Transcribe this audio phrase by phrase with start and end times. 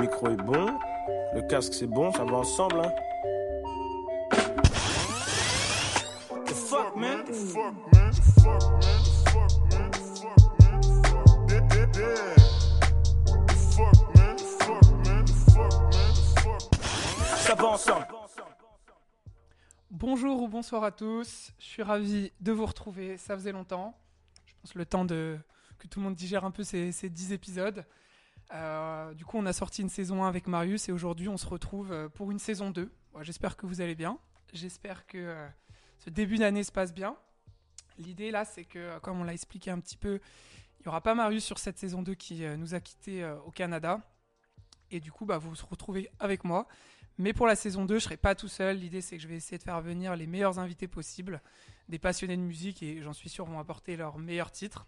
[0.00, 0.78] micro est bon,
[1.34, 2.80] le casque c'est bon, ça va ensemble.
[2.80, 2.92] Hein.
[6.46, 7.24] The fuck, man?
[7.26, 8.10] The fuck, man?
[8.10, 9.02] The fuck, man?
[9.02, 9.90] The fuck, man?
[9.90, 10.80] The fuck, man?
[10.80, 12.34] The fuck, yeah, yeah, yeah.
[13.46, 14.36] The fuck, man?
[14.36, 15.24] The fuck, man?
[15.26, 16.58] The fuck, man?
[16.58, 17.38] The fuck.
[17.38, 18.06] Ça va ensemble.
[19.90, 23.94] Bonjour ou bonsoir à tous, je suis ravi de vous retrouver, ça faisait longtemps.
[24.46, 25.36] Je pense le temps de
[25.78, 27.84] que tout le monde digère un peu ces, ces 10 épisodes.
[28.52, 31.46] Euh, du coup, on a sorti une saison 1 avec Marius et aujourd'hui, on se
[31.46, 32.90] retrouve euh, pour une saison 2.
[33.12, 34.18] Bon, J'espère que vous allez bien.
[34.52, 35.48] J'espère que euh,
[35.98, 37.16] ce début d'année se passe bien.
[37.98, 40.20] L'idée là, c'est que, comme on l'a expliqué un petit peu,
[40.78, 44.00] il n'y aura pas Marius sur cette saison 2 qui nous a quittés au Canada.
[44.90, 46.66] Et du coup, bah, vous vous retrouvez avec moi.
[47.18, 48.78] Mais pour la saison 2, je ne serai pas tout seul.
[48.78, 51.42] L'idée, c'est que je vais essayer de faire venir les meilleurs invités possibles,
[51.90, 54.86] des passionnés de musique et j'en suis sûr vont apporter leurs meilleurs titres.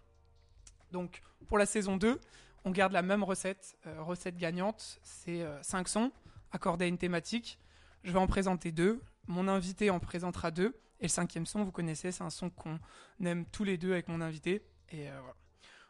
[0.91, 2.19] Donc, pour la saison 2,
[2.65, 4.99] on garde la même recette, euh, recette gagnante.
[5.03, 6.11] C'est 5 sons
[6.51, 7.59] accordés à une thématique.
[8.03, 9.01] Je vais en présenter deux.
[9.27, 10.79] Mon invité en présentera deux.
[10.99, 12.79] Et le cinquième son, vous connaissez, c'est un son qu'on
[13.23, 14.61] aime tous les deux avec mon invité.
[14.89, 15.19] Et euh.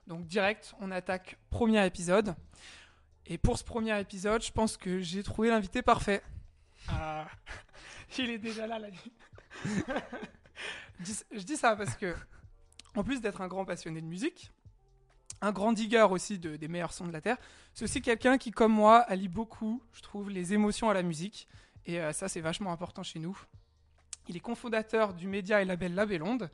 [0.08, 2.36] Donc, direct, on attaque premier épisode.
[3.26, 6.22] Et pour ce premier épisode, je pense que j'ai trouvé l'invité parfait.
[6.88, 7.28] Ah,
[8.18, 8.80] il est déjà là,
[11.00, 12.16] je, dis, je dis ça parce que,
[12.96, 14.52] en plus d'être un grand passionné de musique,
[15.44, 17.38] un grand digger aussi de, des meilleurs sons de la Terre,
[17.74, 21.50] c'est aussi quelqu'un qui, comme moi, allie beaucoup, je trouve, les émotions à la musique.
[21.86, 23.38] Et euh, ça, c'est vachement important chez nous.
[24.30, 26.50] Il est cofondateur du média et label La Bellonde.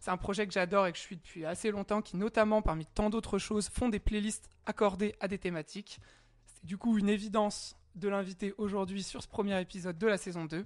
[0.00, 2.86] C'est un projet que j'adore et que je suis depuis assez longtemps, qui notamment, parmi
[2.86, 6.00] tant d'autres choses, font des playlists accordées à des thématiques.
[6.46, 10.46] C'est du coup une évidence de l'inviter aujourd'hui sur ce premier épisode de la saison
[10.46, 10.64] 2.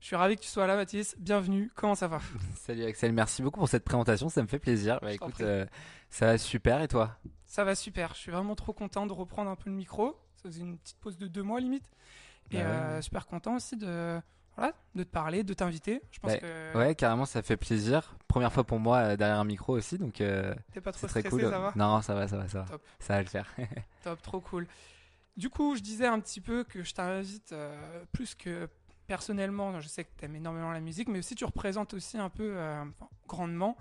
[0.00, 1.16] Je suis ravi que tu sois là, Mathis.
[1.18, 1.70] Bienvenue.
[1.74, 2.20] Comment ça va
[2.56, 4.98] Salut Axel, merci beaucoup pour cette présentation, ça me fait plaisir.
[5.02, 5.66] Bah, écoute, euh,
[6.10, 7.16] ça va super et toi
[7.46, 8.14] Ça va super.
[8.14, 10.16] Je suis vraiment trop content de reprendre un peu le micro.
[10.36, 11.90] Ça faisait une petite pause de deux mois limite.
[12.52, 12.66] Et Bah ouais.
[12.70, 14.20] euh, super content aussi de,
[14.56, 16.02] voilà, de te parler, de t'inviter.
[16.12, 18.14] Je pense Bah, que Ouais, carrément, ça fait plaisir.
[18.28, 21.06] Première fois pour moi euh, derrière un micro aussi, donc euh, t'es pas trop c'est
[21.08, 21.50] très stressé, cool.
[21.50, 22.64] ça va Non, ça va, ça va, ça va.
[22.66, 22.82] Top.
[23.00, 23.52] Ça va le faire.
[24.04, 24.68] Top, trop cool.
[25.36, 28.68] Du coup, je disais un petit peu que je t'invite euh, plus que
[29.06, 32.28] personnellement, je sais que tu aimes énormément la musique, mais aussi tu représentes aussi un
[32.28, 32.84] peu euh,
[33.26, 33.76] grandement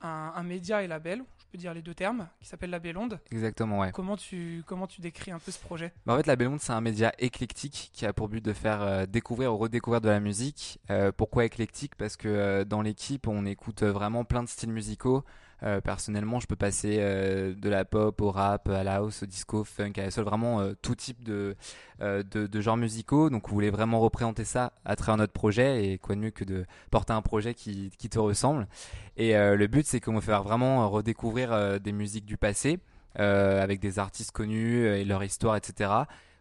[0.00, 3.20] un, un média et label, je peux dire les deux termes, qui s'appelle La Bellonde.
[3.30, 3.90] Exactement, ouais.
[3.92, 5.92] Comment tu, comment tu décris un peu ce projet?
[6.06, 8.52] Bah, en fait, la Belle Monde, c'est un média éclectique qui a pour but de
[8.52, 10.78] faire euh, découvrir ou redécouvrir de la musique.
[10.90, 11.94] Euh, pourquoi éclectique?
[11.96, 15.24] Parce que dans l'équipe, on écoute vraiment plein de styles musicaux.
[15.62, 19.26] Euh, personnellement, je peux passer euh, de la pop au rap, à la house, au
[19.26, 21.56] disco, funk, à la soul, vraiment euh, tout type de,
[22.00, 23.30] euh, de, de genres musicaux.
[23.30, 25.84] Donc, on voulait vraiment représenter ça à travers notre projet.
[25.84, 28.68] Et quoi de mieux que de porter un projet qui, qui te ressemble.
[29.16, 32.78] Et euh, le but, c'est qu'on veut faire vraiment redécouvrir des musiques du passé
[33.16, 35.90] avec des artistes connus et leur histoire, etc.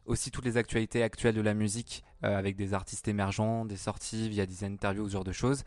[0.06, 4.28] Aussi toutes les actualités actuelles de la musique euh, avec des artistes émergents, des sorties
[4.28, 5.64] via des interviews, ce genre de choses.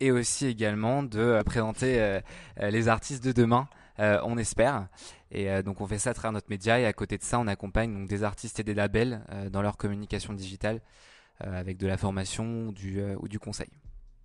[0.00, 2.20] Et aussi également de euh, présenter euh,
[2.60, 4.88] euh, les artistes de demain, on espère.
[5.30, 7.46] Et donc on fait ça à travers notre média et à côté de ça, on
[7.46, 9.22] accompagne donc des artistes et des labels
[9.52, 10.80] dans leur communication digitale
[11.38, 13.70] avec de la formation ou du, ou du conseil.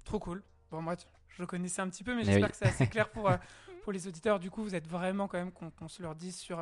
[0.04, 0.42] Trop cool.
[0.72, 0.96] Bon, moi,
[1.28, 2.52] je connaissais un petit peu, mais Mais j'espère oui.
[2.52, 3.30] que c'est assez clair pour,
[3.84, 4.40] pour les auditeurs.
[4.40, 6.60] Du coup, vous êtes vraiment quand même qu'on se leur dise sur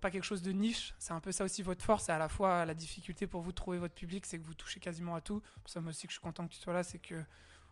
[0.00, 0.94] pas quelque chose de niche.
[0.98, 2.08] C'est un peu ça aussi votre force.
[2.08, 4.54] Et à la fois, la difficulté pour vous de trouver votre public, c'est que vous
[4.54, 5.40] touchez quasiment à tout.
[5.62, 7.22] Pour ça, moi aussi, que je suis content que tu sois là, c'est que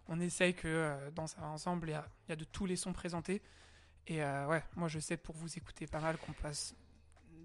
[0.09, 2.67] on essaye que euh, dans ça ensemble, il y, a, il y a de tous
[2.67, 3.43] les sons présentés.
[4.07, 6.75] Et euh, ouais, moi, je sais pour vous écouter pas mal qu'on passe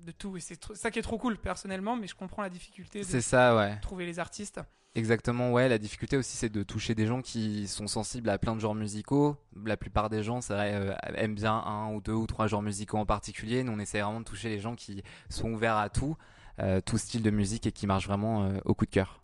[0.06, 0.38] de tout.
[0.38, 3.22] Et c'est ça qui est trop cool personnellement, mais je comprends la difficulté de C'est
[3.22, 3.80] ça, ouais.
[3.82, 4.62] trouver les artistes.
[4.96, 5.68] Exactement, ouais.
[5.70, 8.76] La difficulté aussi, c'est de toucher des gens qui sont sensibles à plein de genres
[8.76, 9.36] musicaux.
[9.66, 12.62] La plupart des gens, c'est vrai, euh, aiment bien un ou deux ou trois genres
[12.62, 13.64] musicaux en particulier.
[13.64, 16.16] Nous, on essaie vraiment de toucher les gens qui sont ouverts à tout,
[16.60, 19.24] euh, tout style de musique et qui marchent vraiment euh, au coup de cœur.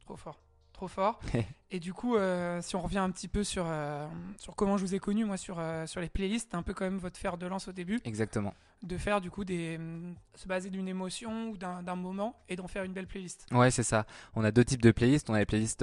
[0.00, 0.40] Trop fort.
[0.76, 1.18] Trop fort.
[1.70, 4.06] et du coup, euh, si on revient un petit peu sur, euh,
[4.36, 6.84] sur comment je vous ai connu, moi, sur, euh, sur les playlists, un peu quand
[6.84, 8.52] même votre fer de lance au début, Exactement.
[8.82, 9.80] de faire du coup des.
[10.34, 13.46] se baser d'une émotion ou d'un moment et d'en faire une belle playlist.
[13.52, 14.04] Ouais, c'est ça.
[14.34, 15.30] On a deux types de playlists.
[15.30, 15.82] On a les playlists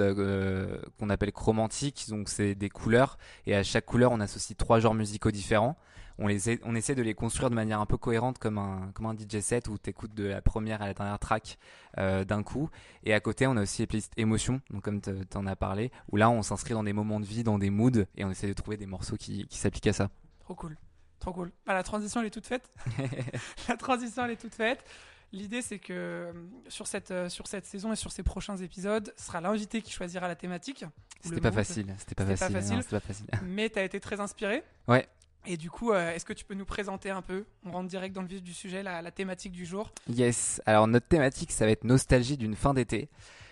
[1.00, 4.94] qu'on appelle chromantiques, donc c'est des couleurs, et à chaque couleur, on associe trois genres
[4.94, 5.76] musicaux différents.
[6.18, 8.90] On, les a- on essaie de les construire de manière un peu cohérente, comme un,
[8.94, 11.58] comme un DJ set où tu écoutes de la première à la dernière track
[11.98, 12.70] euh, d'un coup.
[13.02, 15.90] Et à côté, on a aussi les playlists émotions, donc comme tu en as parlé,
[16.12, 18.46] où là, on s'inscrit dans des moments de vie, dans des moods, et on essaie
[18.48, 20.10] de trouver des morceaux qui, qui s'appliquent à ça.
[20.40, 20.76] Trop cool.
[21.18, 21.50] Trop cool.
[21.66, 22.70] Bah, la transition, elle est toute faite.
[23.68, 24.84] la transition, elle est toute faite.
[25.32, 26.32] L'idée, c'est que euh,
[26.68, 29.90] sur cette, euh, sur cette saison et sur ces prochains épisodes, ce sera l'invité qui
[29.90, 30.84] choisira la thématique.
[31.22, 31.54] C'était pas mood.
[31.56, 31.86] facile.
[31.98, 32.76] C'était pas pas facile.
[32.76, 33.26] non, C'était pas facile.
[33.42, 34.62] Mais tu as été très inspiré.
[34.86, 35.08] Ouais.
[35.46, 37.44] Et du coup, euh, est-ce que tu peux nous présenter un peu?
[37.64, 39.90] On rentre direct dans le vif du sujet, la, thématique du jour.
[40.08, 40.62] Yes.
[40.66, 43.08] Alors notre thématique, ça va être nostalgie d'une fin d'été.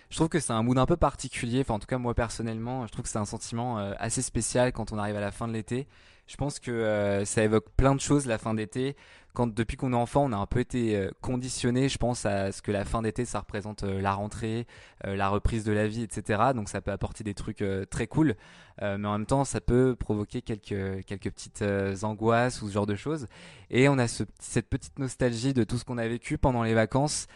[0.09, 1.61] Je trouve que c'est un mood un peu particulier.
[1.61, 4.71] Enfin, en tout cas, moi personnellement, je trouve que c'est un sentiment euh, assez spécial
[4.71, 5.87] quand on arrive à la fin de l'été.
[6.27, 8.95] Je pense que euh, ça évoque plein de choses la fin d'été.
[9.33, 12.51] Quand depuis qu'on est enfant, on a un peu été euh, conditionné, je pense, à
[12.51, 14.67] ce que la fin d'été, ça représente euh, la rentrée,
[15.03, 16.51] la reprise de la vie, etc.
[16.55, 18.35] Donc ça peut apporter des trucs très cool,
[18.81, 21.63] mais en même temps, ça peut provoquer quelques petites
[22.03, 23.27] angoisses ou ce genre de choses.
[23.69, 26.73] Et on a ce, cette petite nostalgie de tout ce qu'on a vécu pendant les
[26.73, 27.27] vacances.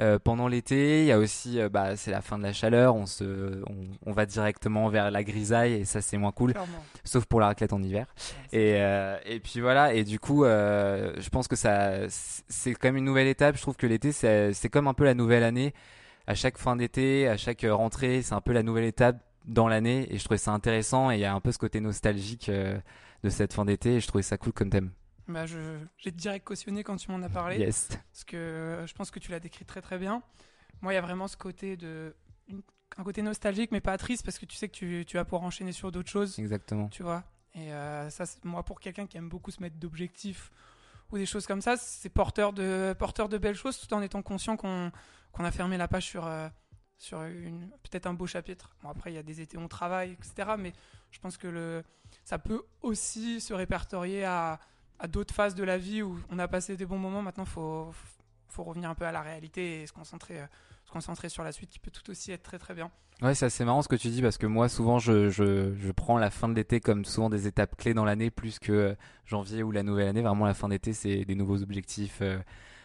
[0.00, 2.94] Euh, pendant l'été, il y a aussi, euh, bah, c'est la fin de la chaleur,
[2.96, 6.84] on se, on, on va directement vers la grisaille et ça c'est moins cool, Clairement.
[7.04, 8.06] sauf pour la raclette en hiver.
[8.52, 12.88] Et, euh, et puis voilà, et du coup, euh, je pense que ça, c'est quand
[12.88, 13.56] même une nouvelle étape.
[13.56, 15.72] Je trouve que l'été, c'est c'est comme un peu la nouvelle année.
[16.26, 19.16] À chaque fin d'été, à chaque rentrée, c'est un peu la nouvelle étape
[19.46, 20.08] dans l'année.
[20.12, 21.10] Et je trouvais ça intéressant.
[21.10, 22.76] Et il y a un peu ce côté nostalgique euh,
[23.22, 23.94] de cette fin d'été.
[23.94, 24.90] Et je trouvais ça cool comme thème.
[25.28, 27.58] Bah, J'ai direct cautionné quand tu m'en as parlé.
[27.58, 27.88] Yes.
[28.12, 30.22] Parce que euh, je pense que tu l'as décrit très très bien.
[30.82, 32.14] Moi, il y a vraiment ce côté de.
[32.96, 35.42] un côté nostalgique, mais pas triste, parce que tu sais que tu, tu vas pouvoir
[35.42, 36.88] enchaîner sur d'autres choses, Exactement.
[36.88, 37.24] tu vois.
[37.54, 40.50] Et euh, ça, moi, pour quelqu'un qui aime beaucoup se mettre d'objectifs
[41.10, 44.22] ou des choses comme ça, c'est porteur de, porteur de belles choses, tout en étant
[44.22, 44.90] conscient qu'on
[45.32, 46.48] qu'on a fermé la page sur, euh,
[46.96, 48.74] sur une- peut-être un beau chapitre.
[48.82, 50.52] Bon, après, il y a des étés où on travaille, etc.
[50.58, 50.72] Mais
[51.10, 51.84] je pense que le,
[52.24, 54.58] ça peut aussi se répertorier à,
[54.98, 57.22] à d'autres phases de la vie où on a passé des bons moments.
[57.22, 57.92] Maintenant, il faut,
[58.48, 60.46] faut revenir un peu à la réalité et se concentrer, euh,
[60.84, 62.90] se concentrer sur la suite qui peut tout aussi être très très bien.
[63.22, 65.90] Ouais, c'est assez marrant ce que tu dis parce que moi, souvent, je, je, je
[65.92, 68.94] prends la fin de l'été comme souvent des étapes clés dans l'année plus que euh,
[69.24, 70.20] janvier ou la nouvelle année.
[70.22, 72.38] Vraiment, la fin d'été, c'est des nouveaux objectifs, euh,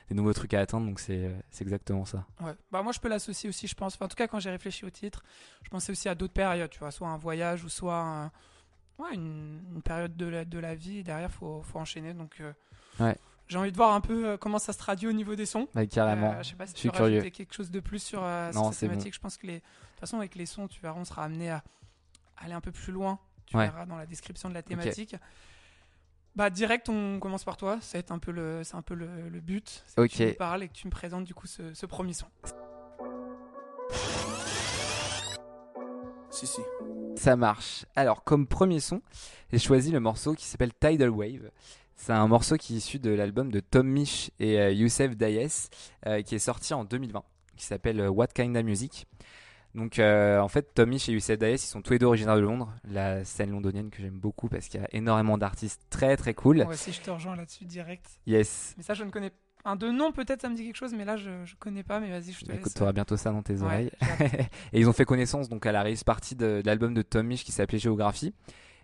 [0.08, 0.86] des nouveaux trucs à atteindre.
[0.88, 2.26] Donc, c'est c'est exactement ça.
[2.40, 2.54] Ouais.
[2.72, 3.96] Bah, moi, je peux l'associer aussi, je pense.
[3.96, 5.22] Enfin, en tout cas, quand j'ai réfléchi au titre,
[5.64, 8.32] je pensais aussi à d'autres périodes, tu vois, soit un voyage ou soit un-
[9.02, 11.00] ouais, une, une période de la, de la vie.
[11.00, 12.14] Et derrière, il faut, faut enchaîner.
[12.14, 12.54] Donc, euh,
[13.00, 13.16] Ouais.
[13.48, 15.68] j'ai envie de voir un peu euh, comment ça se traduit au niveau des sons.
[15.90, 16.34] Carrément.
[16.34, 18.94] Euh, je sais pas si tu veux quelque chose de plus sur, Non, cette bon.
[18.94, 19.14] thématique.
[19.16, 19.56] Je pense que les...
[19.56, 21.64] de toute façon, avec les sons, tu verras, on sera amené à
[22.38, 23.20] aller un peu plus loin.
[23.46, 23.66] Tu Ouais.
[23.68, 25.16] verras dans la description de la thématique.
[26.34, 27.78] Bah direct, on commence par toi.
[27.82, 29.84] C'est un peu le, c'est un peu le, le but.
[29.88, 32.28] C'est que tu parles et que tu me présentes du coup ce, ce premier son.
[36.42, 36.62] Si, si.
[37.18, 37.86] Ça marche.
[37.96, 39.04] Alors, comme premier son,
[39.52, 41.52] j'ai choisi le morceau qui s'appelle Tidal Wave.
[41.96, 45.70] C'est un morceau qui est issu de l'album de Tom Misch et euh, Youssef Dayes,
[46.08, 47.24] euh, qui est sorti en 2020,
[47.56, 49.06] qui s'appelle euh, What Kinda Music.
[49.76, 52.38] Donc, euh, en fait, Tom Misch et Youssef Dayes, ils sont tous les deux originaires
[52.38, 56.18] de Londres, la scène londonienne que j'aime beaucoup parce qu'il y a énormément d'artistes très
[56.18, 56.64] très cool.
[56.64, 58.08] Moi aussi, je te rejoins là-dessus direct.
[58.26, 58.74] Yes.
[58.78, 59.32] Mais ça, je ne connais
[59.66, 62.00] un de nom peut-être, ça me dit quelque chose, mais là, je, je connais pas.
[62.00, 62.62] Mais vas-y, je te Bah, laisse.
[62.62, 63.92] écoute, tu auras bientôt ça dans tes Ouais, oreilles.
[64.74, 67.28] et ils ont fait connaissance donc à la release partie de, de l'album de Tom
[67.28, 68.34] Misch qui s'appelait Géographie.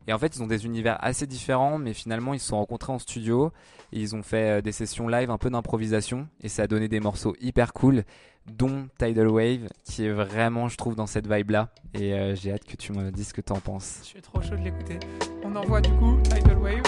[0.09, 2.93] Et en fait, ils ont des univers assez différents, mais finalement, ils se sont rencontrés
[2.93, 3.51] en studio.
[3.91, 6.27] Et ils ont fait euh, des sessions live, un peu d'improvisation.
[6.41, 8.03] Et ça a donné des morceaux hyper cool,
[8.45, 11.69] dont Tidal Wave, qui est vraiment, je trouve, dans cette vibe-là.
[11.93, 13.99] Et euh, j'ai hâte que tu me dises ce que t'en penses.
[14.03, 14.97] Je suis trop chaud de l'écouter.
[15.43, 16.83] On envoie du coup Tidal Wave.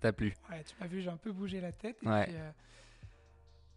[0.00, 0.34] T'a plu.
[0.50, 1.96] Ouais, tu m'as vu, j'ai un peu bougé la tête.
[2.02, 2.24] Et Ouais.
[2.24, 2.50] puis, euh,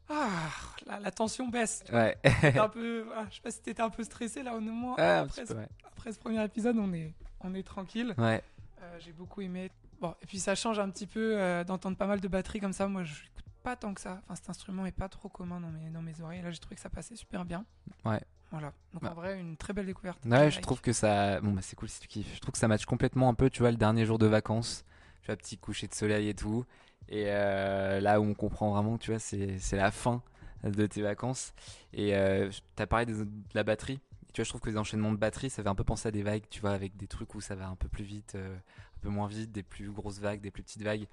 [0.09, 0.49] Ah,
[0.85, 1.83] la, la tension baisse.
[1.91, 2.17] Ouais.
[2.43, 4.99] Un peu, ah, je sais pas si t'étais un peu stressé là au moment.
[4.99, 5.67] Un après, petit peu, ouais.
[5.85, 8.13] après ce premier épisode, on est, on est tranquille.
[8.17, 8.43] Ouais.
[8.81, 9.71] Euh, j'ai beaucoup aimé.
[10.01, 12.73] Bon, et puis ça change un petit peu euh, d'entendre pas mal de batterie comme
[12.73, 12.87] ça.
[12.87, 14.19] Moi, je n'écoute pas tant que ça.
[14.25, 16.41] Enfin, cet instrument est pas trop commun dans mes, dans mes oreilles.
[16.41, 17.63] Là, j'ai trouvé que ça passait super bien.
[18.03, 18.19] Ouais.
[18.51, 18.73] Voilà.
[18.93, 19.11] Donc Bah.
[19.11, 20.19] en vrai, une très belle découverte.
[20.25, 20.61] Ouais, je like.
[20.61, 21.39] trouve que ça.
[21.39, 22.35] Bon, bah, c'est cool si tu kiffes.
[22.35, 24.83] Je trouve que ça match complètement un peu, tu vois, le dernier jour de vacances.
[25.25, 26.65] Petit coucher de soleil et tout.
[27.09, 30.21] Et euh, là où on comprend vraiment, tu vois, c'est la fin
[30.63, 31.53] de tes vacances.
[31.93, 33.99] Et euh, t'as parlé de la batterie.
[34.33, 36.11] Tu vois, je trouve que les enchaînements de batterie, ça fait un peu penser à
[36.11, 38.55] des vagues, tu vois, avec des trucs où ça va un peu plus vite, euh,
[38.55, 41.07] un peu moins vite, des plus grosses vagues, des plus petites vagues.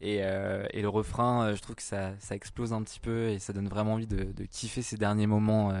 [0.00, 3.38] Et, euh, et le refrain, je trouve que ça, ça explose un petit peu et
[3.38, 5.72] ça donne vraiment envie de, de kiffer ces derniers moments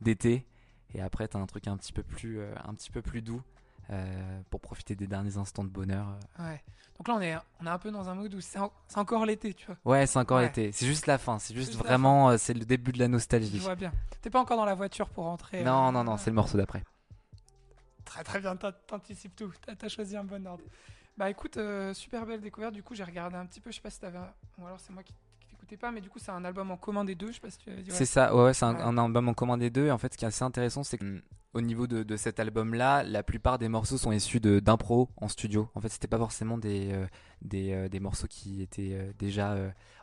[0.00, 0.46] d'été.
[0.94, 3.42] Et après, t'as un truc un petit peu plus, un petit peu plus doux
[3.90, 6.06] euh, pour profiter des derniers instants de bonheur.
[6.38, 6.62] Ouais.
[6.98, 8.98] Donc là, on est, on est un peu dans un mood où c'est en- c'est
[8.98, 9.76] encore l'été, tu vois.
[9.84, 10.44] Ouais, c'est encore Ouais.
[10.46, 10.70] l'été.
[10.72, 11.38] C'est juste la fin.
[11.40, 13.58] C'est juste vraiment, euh, c'est le début de la Je nostalgie.
[13.58, 13.92] vois bien.
[14.22, 15.64] T'es pas encore dans la voiture pour rentrer.
[15.64, 16.84] Non, euh, non, non, c'est le morceau d'après.
[18.04, 19.52] Très très bien, t'an- t'anticipes tout.
[19.66, 20.62] T'as as choisi un bon ordre.
[21.16, 22.74] Bah écoute, euh, super belle découverte.
[22.74, 23.70] Du coup, j'ai regardé un petit peu.
[23.70, 24.18] Je sais pas si t'avais.
[24.18, 25.14] un- Ou alors c'est moi qui,
[25.76, 27.28] pas, mais du coup, c'est un album en commun des deux.
[27.28, 27.90] Je sais pas si tu avais dit.
[27.90, 27.96] ouais.
[27.96, 29.86] C'est ça, ouais, ouais, c'est un, album en commun des deux.
[29.86, 33.02] Et en fait, ce qui est assez intéressant, c'est qu'au niveau de, de cet album-là,
[33.02, 35.68] la plupart des morceaux sont issus de- d'impro en studio.
[35.74, 37.06] En fait, c'était pas forcément des, euh,
[37.42, 39.56] des, euh, des morceaux qui étaient euh, déjà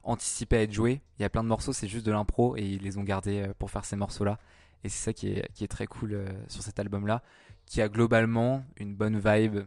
[0.03, 1.01] anticipés à être joués.
[1.20, 3.50] Il y a plein de morceaux, c'est juste de l'impro et ils les ont gardés
[3.60, 4.39] pour faire ces morceaux-là.
[4.84, 7.22] Et c'est ça qui est, qui est très cool sur cet album-là,
[7.68, 9.60] qui a globalement une bonne vibe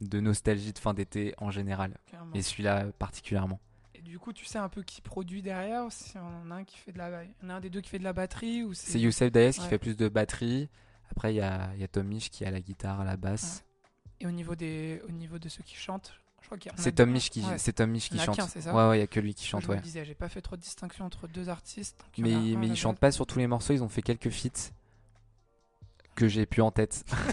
[0.00, 1.98] de nostalgie de fin d'été en général.
[2.06, 2.32] Clairement.
[2.34, 3.60] Et celui-là particulièrement.
[4.04, 6.92] Du coup, tu sais un peu qui produit derrière Si on a un qui fait
[6.92, 9.52] de la, a un des deux qui fait de la batterie ou C'est Youssef Daes
[9.52, 9.68] qui Ouais.
[9.68, 10.68] fait plus de batterie.
[11.10, 13.64] Après, il y a, y a Tom Misch qui a la guitare, à la basse.
[14.20, 17.10] Et au niveau des, au niveau de ceux qui chantent, je crois qu'il C'est Tom
[17.10, 17.58] Misch qui, ouais.
[17.58, 18.36] c'est Tom Misch qui chante.
[18.36, 19.80] qu'un, c'est ça ouais, ouais, il y a que lui qui Je chante, me ouais.
[19.80, 21.98] disais, j'ai pas fait trop de distinction entre deux artistes.
[22.00, 24.30] donc il Mais, mais ils chantent pas sur tous les morceaux, ils ont fait quelques
[24.30, 24.70] feats
[26.14, 27.04] que j'ai plus en tête.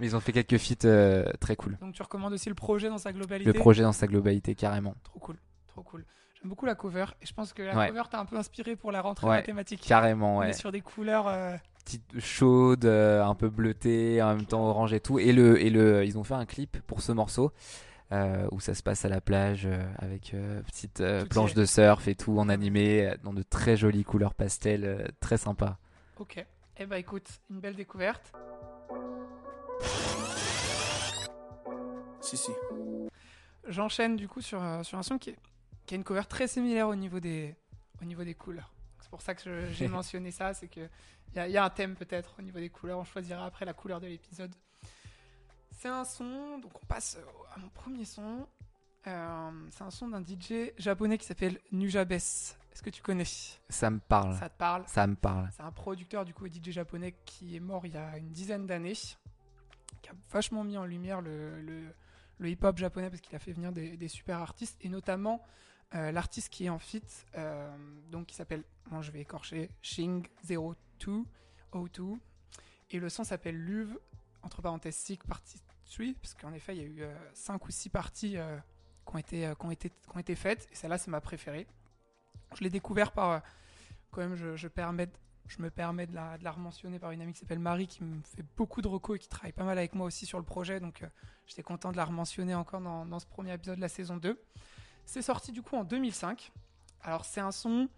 [0.00, 1.76] Mais ils ont fait quelques feats euh, très cool.
[1.80, 3.52] Donc tu recommandes aussi le projet dans sa globalité.
[3.52, 4.94] Le projet dans sa globalité, carrément.
[5.04, 5.36] Trop cool,
[5.68, 6.04] trop cool.
[6.40, 7.88] J'aime beaucoup la cover et je pense que la Ouais.
[7.88, 9.82] cover t'a un peu inspiré pour la rentrée Ouais, mathématique.
[9.86, 10.50] Carrément, On ouais.
[10.50, 11.28] est sur des couleurs.
[11.28, 11.54] euh,
[11.84, 15.18] Petite chaude, euh, un peu bleutée, en même temps orange et tout.
[15.18, 17.52] Et le, et le, ils ont fait un clip pour ce morceau.
[18.12, 22.08] euh, où ça se passe à la plage euh, avec euh, petite planche de surf
[22.08, 25.78] et tout en animé dans de très jolies couleurs pastel, très sympa.
[26.18, 26.44] Ok.
[26.78, 28.32] Eh bah écoute, une belle découverte.
[32.20, 32.52] Si, si.
[33.66, 35.38] J'enchaîne du coup sur, euh, sur un son qui, est-
[35.86, 37.54] qui a une cover très similaire au niveau des,
[38.00, 38.72] au niveau des couleurs.
[39.00, 40.88] C'est pour ça que j'ai mentionné ça, c'est que
[41.32, 42.98] il y, a- y a un thème peut-être au niveau des couleurs.
[42.98, 44.54] On choisira après la couleur de l'épisode.
[45.72, 47.18] C'est un son, donc on passe
[47.54, 48.46] à mon premier son.
[49.06, 52.12] Euh, c'est un son d'un DJ japonais qui s'appelle Nujabes.
[52.12, 53.24] Est-ce que tu connais?
[53.68, 54.36] Ça me parle.
[54.36, 54.84] Ça te parle?
[54.86, 55.48] Ça me parle.
[55.56, 58.66] C'est un producteur du coup DJ japonais qui est mort il y a une dizaine
[58.66, 61.94] d'années, qui a vachement mis en lumière le, le-
[62.40, 65.42] le hip-hop japonais parce qu'il a fait venir des, super artistes et notamment
[65.94, 67.02] euh, l'artiste qui est en fit,
[67.36, 67.70] euh,
[68.10, 71.24] donc qui s'appelle, moi je vais écorcher, Shing02
[71.72, 72.18] O2
[72.90, 73.98] et le son s'appelle Luve
[74.42, 77.88] entre parenthèses Sick partie 3 parce qu'en effet il y a eu 5 ou 6
[77.90, 78.56] parties euh,
[79.06, 79.70] qui, ont été, euh, ont
[80.14, 81.66] ont été faites et celle-là c'est ma préférée.
[82.56, 83.38] Je l'ai découvert par euh,
[84.10, 85.08] quand même je, je permets
[85.50, 88.02] je me permets de la, de la rementionner par une amie qui s'appelle Marie qui
[88.04, 90.44] me fait beaucoup de recos et qui travaille pas mal avec moi aussi sur le
[90.44, 91.06] projet donc euh,
[91.46, 94.40] j'étais content de la rementionner encore dans, dans ce premier épisode de la saison 2
[95.04, 96.52] c'est sorti du coup en 2005
[97.02, 97.88] alors c'est un son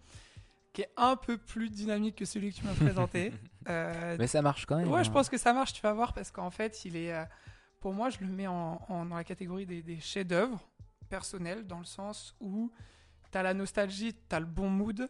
[0.73, 3.31] qui est un peu plus dynamique que celui que tu m'as présenté
[3.69, 4.91] Euh, Mais ça marche quand même.
[4.91, 5.13] Ouais, je hein.
[5.13, 7.13] pense que ça marche, tu vas voir, parce qu'en fait, il est.
[7.13, 7.23] euh,
[7.79, 10.59] pour moi, je le mets en, en- dans la catégorie des, des chefs-d'œuvre
[11.07, 12.73] personnels, dans le sens où
[13.31, 15.07] tu as la nostalgie, tu as le bon mood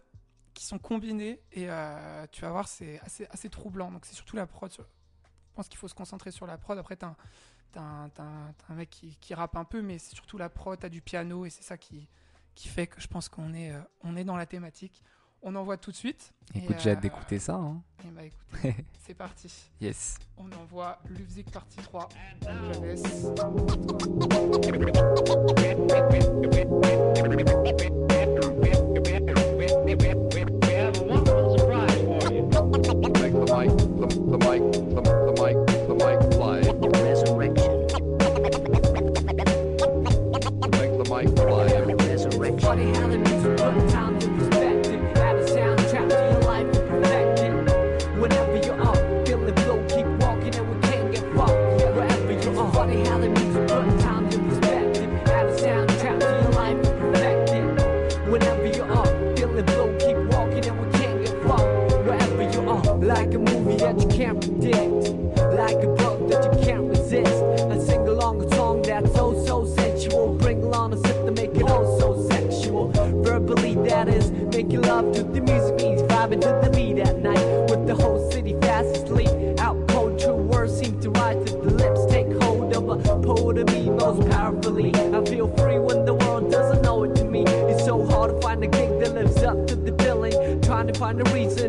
[0.53, 3.91] qui sont combinés, et euh, tu vas voir, c'est assez, assez troublant.
[3.91, 4.72] Donc, c'est surtout la prod.
[4.72, 6.77] sur- Je pense qu'il faut se concentrer sur la prod.
[6.77, 7.15] Après, tu as,
[7.79, 8.24] un t'as
[8.69, 11.01] un mec qui, qui rappe un peu, mais c'est surtout la prod, tu as du
[11.01, 12.07] piano, et c'est ça qui,
[12.55, 15.03] qui fait que je pense qu'on est, euh, on est dans la thématique.
[15.45, 16.31] On envoie tout de suite.
[16.55, 17.55] Écoute, j'ai hâte euh, d'écouter ça.
[17.55, 17.81] hein.
[18.05, 19.53] et bah écoutez, c'est parti.
[19.81, 20.15] Yes.
[20.38, 22.07] On envoie Lufzik partie 3.
[22.43, 22.74] James.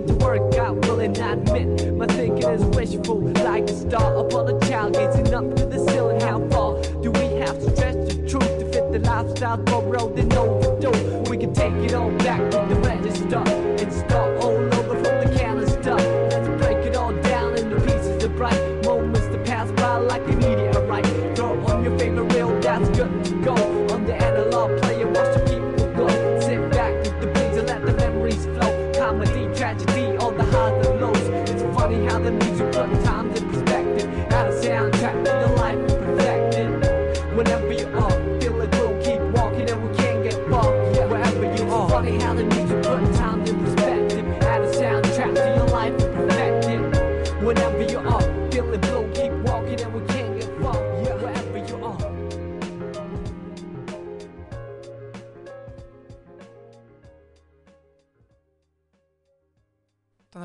[0.05, 3.21] Reason to work out, willing I admit my thinking is wishful.
[3.21, 6.21] Like a star upon a child gazing up to the ceiling.
[6.21, 10.33] How far do we have to stretch the truth to fit the lifestyle borrowed and
[10.35, 11.31] overdue?
[11.31, 12.55] We can take it all back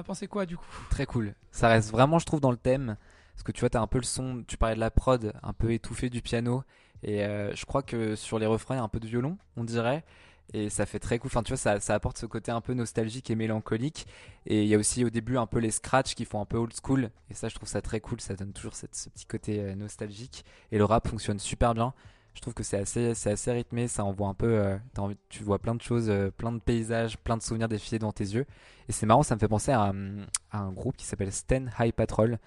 [0.10, 0.66] pensé quoi du coup?
[0.90, 1.36] Très cool.
[1.52, 2.98] Ça reste vraiment, je trouve, dans le thème.
[3.36, 5.54] Parce que tu vois, t'as un peu le son, tu parlais de la prod, un
[5.54, 6.64] peu étouffé du piano.
[7.04, 9.38] Et euh, je crois que sur les refrains, il y a un peu de violon,
[9.56, 10.04] on dirait.
[10.52, 11.28] Et ça fait très cool.
[11.28, 14.08] Enfin, tu vois, ça, apporte ce côté un peu nostalgique et mélancolique.
[14.48, 16.58] Et il y a aussi au début un peu les scratchs qui font un peu
[16.58, 17.12] old school.
[17.30, 18.20] Et ça, je trouve ça très cool.
[18.20, 20.44] Ça donne toujours cette- ce petit côté euh, nostalgique.
[20.72, 21.94] Et le rap fonctionne super bien.
[22.36, 23.88] Je trouve que c'est assez, c'est assez rythmé.
[23.88, 24.48] Ça envoie un peu.
[24.48, 28.00] euh, envie- tu vois plein de choses, euh, plein de paysages, plein de souvenirs défiler
[28.00, 28.46] devant tes yeux.
[28.88, 31.72] Et c'est marrant, ça me fait penser à, un- à un groupe qui s'appelle Sten
[31.80, 32.40] High Patrol.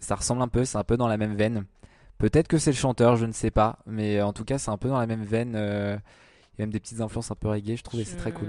[0.00, 1.64] Ça ressemble un peu, c'est un peu dans la même veine.
[2.18, 3.78] Peut-être que c'est le chanteur, je ne sais pas.
[3.86, 5.54] Mais en tout cas, c'est un peu dans la même veine.
[5.56, 5.96] euh,
[6.54, 8.32] Il y a même des petites influences un peu reggae, je trouve, et c'est très
[8.32, 8.48] cool.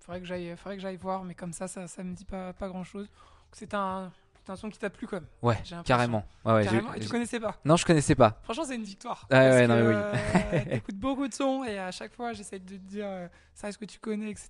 [0.00, 2.52] Faudrait que j'aille, faudrait que j'aille voir, mais comme ça, ça, ça me dit pas,
[2.52, 3.08] pas grand chose.
[3.52, 4.12] C'est un,
[4.44, 5.28] c'est un son qui t'a plu quand même.
[5.42, 6.26] Ouais, carrément.
[6.44, 6.66] Ouais, ouais.
[6.96, 7.56] Et tu connaissais pas.
[7.64, 8.38] Non, je connaissais pas.
[8.42, 9.26] Franchement, c'est une victoire.
[9.30, 9.94] Ouais, ouais, non, que, mais oui.
[9.96, 13.68] euh, T'écoutes beaucoup de sons et à chaque fois, j'essaie de te dire euh, ça,
[13.68, 14.48] est-ce que tu connais, etc.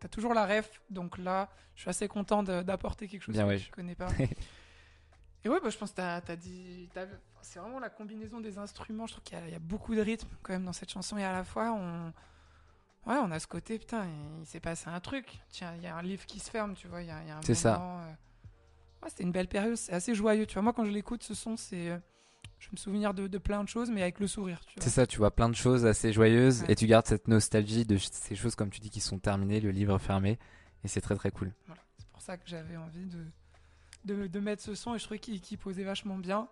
[0.00, 3.48] T'as toujours la ref, donc là, je suis assez content d'apporter quelque chose Bien, que
[3.50, 3.58] ouais.
[3.58, 4.08] tu connais pas.
[5.44, 6.88] et ouais, bah, je pense que t'as as dit.
[7.42, 9.06] C'est vraiment la combinaison des instruments.
[9.06, 10.90] Je trouve qu'il y, a- il y a beaucoup de rythme quand même dans cette
[10.90, 12.12] chanson et à la fois, on.
[13.06, 15.26] Ouais, on a ce côté, putain, il, il s'est passé un truc.
[15.50, 17.28] Tiens, il y a un livre qui se ferme, tu vois, il y a, il
[17.28, 17.74] y a un C'est ça.
[17.82, 18.12] euh,
[19.04, 20.46] Ouais, c'était une belle période, c'est assez joyeux.
[20.46, 21.90] Tu vois, moi, quand je l'écoute, ce son, c'est.
[21.90, 21.98] euh,
[22.58, 24.60] Je me souvenir de, de plein de choses, mais avec le sourire.
[24.80, 26.72] C'est ça, tu vois plein de choses assez joyeuses Ouais.
[26.72, 29.70] et tu gardes cette nostalgie de ces choses, comme tu dis, qui sont terminées, le
[29.70, 30.38] livre fermé.
[30.82, 31.52] Et c'est très très cool.
[31.66, 31.82] Voilà.
[31.98, 33.24] C'est pour ça que j'avais envie de,
[34.06, 36.48] de, de mettre ce son et je trouvais qu'il posait vachement bien.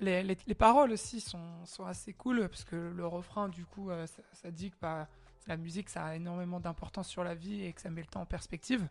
[0.00, 3.90] Les, les, les paroles aussi sont, sont assez cool parce que le refrain, du coup,
[3.90, 5.08] euh, ça, ça dit que bah,
[5.46, 8.20] la musique, ça a énormément d'importance sur la vie et que ça met le temps
[8.20, 8.86] en perspective.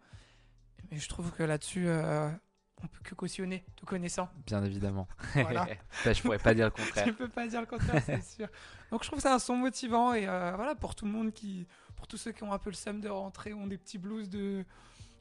[0.91, 2.29] Mais je trouve que là-dessus, euh,
[2.83, 4.29] on peut que cautionner, tout connaissant.
[4.45, 5.07] Bien évidemment.
[5.33, 5.67] Voilà.
[6.03, 7.15] Ça, je pourrais pas dire le Tu contraire.
[7.15, 8.47] peux pas dire le contraire, c'est sûr.
[8.91, 11.67] Donc je trouve ça un son motivant et euh, voilà pour tout le monde qui,
[11.95, 14.29] pour tous ceux qui ont un peu le seum de rentrer, ont des petits blues
[14.29, 14.65] de,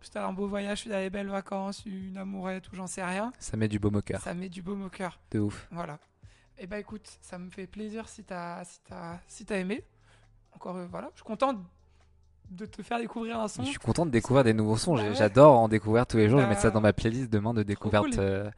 [0.07, 3.05] c'était un beau voyage, je suis dans les belles vacances, une amourette ou j'en sais
[3.05, 3.33] rien.
[3.39, 4.21] Ça met du baume au cœur.
[4.21, 5.19] Ça met du baume au cœur.
[5.33, 5.67] De ouf.
[5.73, 5.99] Voilà.
[6.59, 9.85] Et bah écoute, ça me fait plaisir si t'as, si t'as, si aimé.
[10.53, 11.55] Encore euh, voilà, je suis content
[12.51, 13.63] de te faire découvrir un son.
[13.65, 14.95] Je suis content de découvrir des nouveaux sons.
[14.97, 15.15] Bah ouais.
[15.15, 16.39] J'adore en découvrir tous les jours.
[16.39, 18.05] Je vais Bah, mettre ça dans ma playlist demain de découverte.
[18.11, 18.21] cool.
[18.21, 18.51] euh,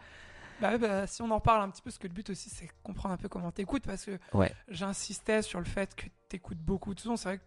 [0.61, 2.51] Bah, ouais, bah, si on en parle un petit peu, parce que le but aussi
[2.51, 4.53] c'est comprendre un peu comment t'écoutes, parce que Ouais.
[4.69, 7.17] j'insistais sur le fait que t'écoutes beaucoup de sons.
[7.17, 7.45] C'est vrai que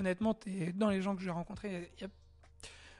[0.00, 2.08] honnêtement, t'es dans les gens que j'ai rencontrés, y a-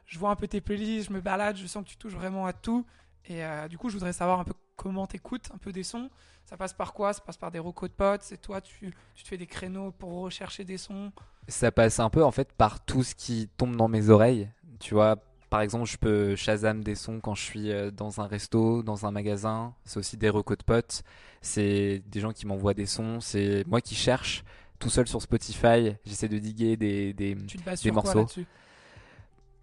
[0.06, 2.46] je vois un peu tes playlists, je me balade, je sens que tu touches vraiment
[2.46, 2.86] à tout.
[3.26, 6.08] Et euh, du coup, je voudrais savoir un peu comment t'écoutes, un peu des sons.
[6.46, 7.12] Ça passe par quoi?
[7.12, 9.92] Ça passe par des recos de potes C'est toi, tu, tu te fais des créneaux
[9.92, 11.12] pour rechercher des sons
[11.48, 14.48] ça passe un peu en fait par tout ce qui tombe dans mes oreilles.
[14.78, 15.16] Tu vois,
[15.50, 19.06] par exemple, je peux Shazam des sons quand je suis euh, dans un resto, dans
[19.06, 19.74] un magasin.
[19.84, 21.02] C'est aussi des recos de potes.
[21.42, 23.20] C'est des gens qui m'envoient des sons.
[23.20, 24.44] C'est moi qui cherche
[24.78, 25.96] tout seul sur Spotify.
[26.04, 27.36] J'essaie de diguer des, des...
[27.46, 28.26] Tu te bases Des sur morceaux.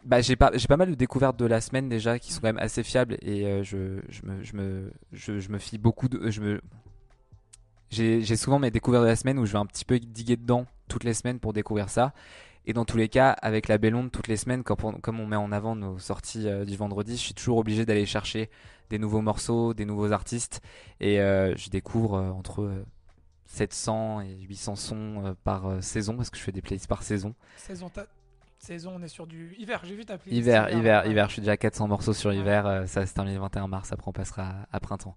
[0.06, 2.48] Bah, j'ai pas, j'ai pas mal de découvertes de la semaine déjà qui sont quand
[2.48, 6.30] même assez fiables et euh, je, je, me, je, me, je, me fie beaucoup de.
[6.30, 6.62] Je me...
[7.90, 10.66] J'ai souvent mes découvertes de la semaine où je vais un petit peu diguer dedans
[10.88, 12.14] toutes les semaines pour découvrir ça.
[12.70, 15.26] Et dans tous les cas, avec la Belle Onde, toutes les semaines, on, comme on
[15.26, 18.50] met en avant nos sorties euh, du vendredi, je suis toujours obligé d'aller chercher
[18.90, 20.62] des nouveaux morceaux, des nouveaux artistes.
[21.00, 22.86] Et euh, je découvre entre euh,
[23.46, 27.36] 700 et 800 sons par saison parce que je fais des playlists par saison.
[27.56, 27.90] Saison,
[28.60, 29.82] Saison, on est sur du hiver.
[29.84, 30.40] J'ai vu ta playlist.
[30.42, 31.28] Hiver, hiver, hiver.
[31.28, 32.38] Je suis déjà à 400 morceaux sur Ouais.
[32.38, 32.66] hiver.
[32.66, 33.92] euh, ça se terminer le 21 mars.
[33.92, 35.16] Après, on passera à printemps.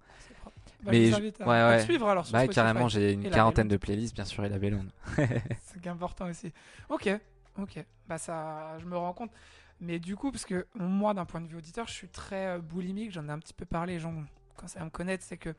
[0.83, 1.85] Bah, Mais je vous je- invite à, ouais, à te ouais.
[1.85, 4.75] suivre alors sur Bah, carrément, j'ai une quarantaine de playlists, bien sûr, et la belle
[4.75, 4.91] onde.
[5.63, 6.53] C'est important aussi.
[6.89, 7.09] Ok,
[7.59, 7.85] ok.
[8.09, 9.31] Bah ça, je me rends compte.
[9.81, 12.59] Mais du coup, parce que moi, d'un point de vue auditeur, je suis très euh,
[12.61, 13.11] boulimique.
[13.13, 13.95] J'en ai un petit peu parlé.
[13.95, 14.15] Les gens
[14.57, 15.55] commencez à me connaître, c'est que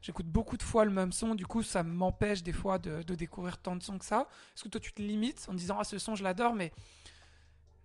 [0.00, 1.34] j'écoute beaucoup de fois le même son.
[1.34, 4.26] Du coup, ça m'empêche des fois de, découvrir tant de sons que ça.
[4.54, 6.72] Est-ce que toi, tu te limites en disant, ah, ce son, je l'adore, mais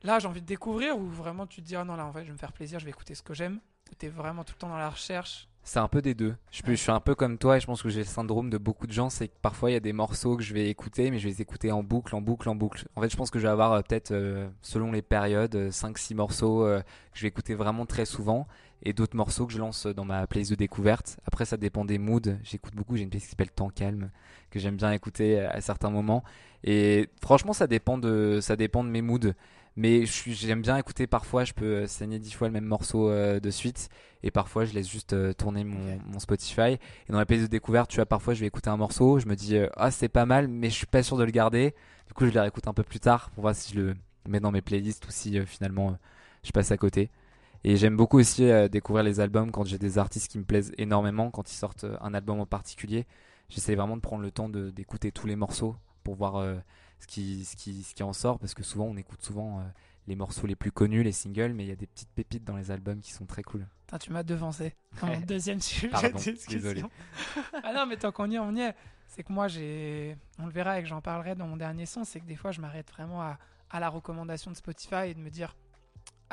[0.01, 2.21] là, j'ai envie de découvrir ou vraiment tu te dis, ah non, là, en fait,
[2.21, 3.59] je vais me faire plaisir, je vais écouter ce que j'aime?
[3.91, 5.49] Ou t'es vraiment tout le temps dans la recherche?
[5.65, 6.35] C'est un peu des deux.
[6.51, 8.85] Je, suis un peu comme toi et je pense que j'ai le syndrome de beaucoup
[8.85, 11.19] de gens, c'est que parfois il y a des morceaux que je vais écouter, mais
[11.19, 12.85] je vais les écouter en boucle, en boucle, en boucle.
[12.97, 16.15] En fait, je pense que je vais avoir euh, peut-être, euh, selon les périodes, 5-6
[16.15, 16.85] morceaux euh, que
[17.17, 18.45] je vais écouter vraiment très souvent
[18.83, 21.17] et d'autres morceaux que je lance dans ma playlist de découverte.
[21.25, 22.37] Après, ça dépend des moods.
[22.43, 24.11] J'écoute beaucoup, j'ai une playlist qui s'appelle Temps Calme,
[24.51, 26.23] que j'aime bien écouter à certains moments.
[26.63, 29.33] Et franchement, ça dépend de, ça dépend de mes moods.
[29.75, 33.39] Mais j'aime bien écouter parfois, je peux euh, saigner dix fois le même morceau euh,
[33.39, 33.89] de suite.
[34.21, 36.73] Et parfois, je laisse juste euh, tourner mon, mon Spotify.
[36.73, 39.17] Et dans la playlist de découverte, tu vois, parfois, je vais écouter un morceau.
[39.17, 41.73] Je me dis, ah, c'est pas mal, mais je suis pas sûr de le garder.
[42.07, 43.95] Du coup, je le réécoute un peu plus tard pour voir si je le
[44.27, 45.97] mets dans mes playlists ou si finalement
[46.43, 47.09] je passe à côté.
[47.65, 50.73] Et j'aime beaucoup aussi euh, découvrir les albums quand j'ai des artistes qui me plaisent
[50.77, 53.05] énormément, quand ils sortent euh, un album en particulier.
[53.49, 56.55] J'essaie vraiment de prendre le temps d'écouter tous les morceaux pour voir euh,
[56.99, 59.63] ce, qui, ce, qui, ce qui en sort, parce que souvent on écoute souvent
[60.07, 62.57] les morceaux les plus connus, les singles, mais il y a des petites pépites dans
[62.57, 63.67] les albums qui sont très cool.
[63.85, 64.75] Putain, tu m'as devancé.
[65.01, 66.59] dans mon deuxième sujet Pardon, de discussion.
[66.59, 66.83] désolé.
[67.63, 68.75] ah non, mais tant qu'on y est, on y est.
[69.07, 70.17] C'est que moi, j'ai.
[70.39, 72.03] On le verra et que j'en parlerai dans mon dernier son.
[72.03, 73.37] C'est que des fois, je m'arrête vraiment à,
[73.69, 75.55] à la recommandation de Spotify et de me dire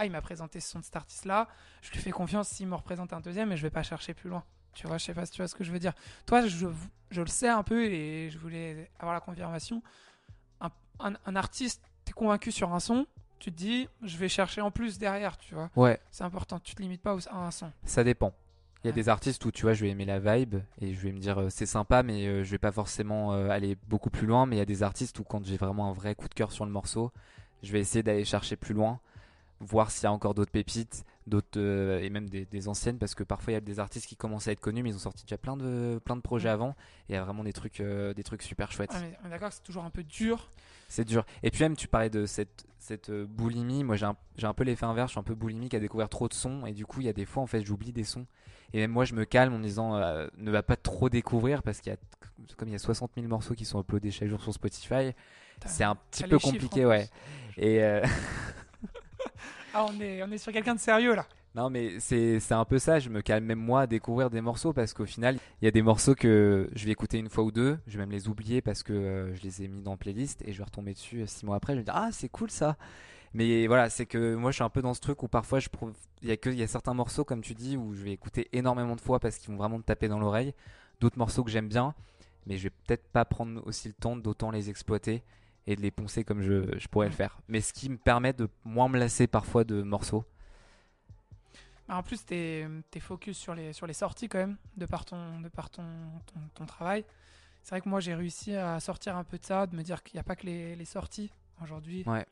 [0.03, 1.47] Ah, il m'a présenté ce son de cet artiste-là.
[1.83, 4.31] Je lui fais confiance s'il me représente un deuxième et je vais pas chercher plus
[4.31, 4.43] loin.
[4.73, 5.93] Tu vois, je sais pas si tu vois ce que je veux dire.
[6.25, 6.69] Toi, je,
[7.11, 9.83] je le sais un peu et je voulais avoir la confirmation.
[10.63, 13.07] Un, un, un artiste, t'es convaincu sur un son,
[13.39, 15.69] tu te dis, je vais chercher en plus derrière, tu vois.
[15.77, 17.71] Ouais, C'est important, tu te limites pas à un son.
[17.85, 18.33] ça dépend.
[18.83, 18.95] Il y a Ouais.
[18.95, 21.39] des artistes où tu vois, je vais aimer la vibe et je vais me dire
[21.39, 24.47] euh, c'est sympa, mais euh, je vais pas forcément euh, aller beaucoup plus loin.
[24.47, 26.51] Mais il y a des artistes où quand j'ai vraiment un vrai coup de cœur
[26.53, 27.13] sur le morceau,
[27.63, 28.99] je vais essayer d'aller chercher plus loin,
[29.61, 33.15] voir s'il y a encore d'autres pépites, d'autres euh, et même des, des anciennes, parce
[33.15, 35.01] que parfois il y a des artistes qui commencent à être connus, mais ils ont
[35.01, 36.53] sorti déjà plein de plein de projets Mm.
[36.53, 36.71] avant.
[36.71, 38.93] Et il y a vraiment des trucs euh, des trucs super chouettes.
[39.01, 40.51] Mais on est d'accord c'est toujours un peu dur.
[40.89, 41.25] C'est dur.
[41.43, 43.85] Et puis même, tu parlais de cette, cette euh, boulimie.
[43.85, 45.11] Moi, j'ai un, j'ai un peu l'effet inverse.
[45.11, 46.67] Je suis un peu boulimique à découvrir trop de sons.
[46.67, 48.27] Et du coup, il y a des fois, en fait, j'oublie des sons.
[48.73, 51.81] Et même moi, je me calme en me disant, ne va pas trop découvrir parce
[51.81, 51.99] qu'il y a,
[52.57, 55.13] comme il y a 60 000 morceaux qui sont uploadés chaque jour sur Spotify,
[55.65, 57.09] c'est un petit peu chiffres, compliqué, ouais.
[57.57, 57.81] Et
[59.75, 61.27] Ah, on est, sur quelqu'un de sérieux là.
[61.55, 62.99] non, mais c'est, un peu ça.
[62.99, 65.71] Je me calme même moi à découvrir des morceaux parce qu'au final, il y a
[65.71, 67.79] des morceaux que je vais écouter une fois ou deux.
[67.87, 70.53] Je vais même les oublier parce que euh, je les ai mis dans playlist et
[70.53, 71.75] je vais retomber dessus euh, six mois après.
[71.75, 72.77] Je vais dire, ah, c'est cool ça.
[73.33, 75.61] Mais voilà, c'est que moi je suis un peu dans ce truc où parfois
[76.23, 79.21] il y a certains morceaux comme tu dis où je vais écouter énormément de fois
[79.21, 80.53] parce qu'ils vont vraiment me taper dans l'oreille,
[81.01, 81.95] d'autres morceaux que j'aime bien,
[82.47, 85.23] mais je vais peut-être pas prendre aussi le temps d'autant les exploiter
[85.67, 87.39] et de les poncer comme je, je pourrais le faire.
[87.49, 90.25] Mais ce qui me permet de moins me lasser parfois de morceaux.
[91.89, 95.05] Bah, en plus, t'es es focus sur les, sur les sorties quand même, de par
[95.05, 95.85] ton, de par ton,
[96.27, 97.05] ton, ton travail.
[97.63, 100.03] C'est vrai que moi, j'ai réussi à sortir un peu de ça, de me dire
[100.03, 101.31] qu'il n'y a pas que les, les sorties
[101.63, 102.05] aujourd'hui.
[102.07, 102.27] Ouais.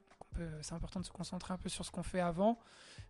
[0.62, 2.60] C'est important de se concentrer un peu sur ce qu'on fait avant.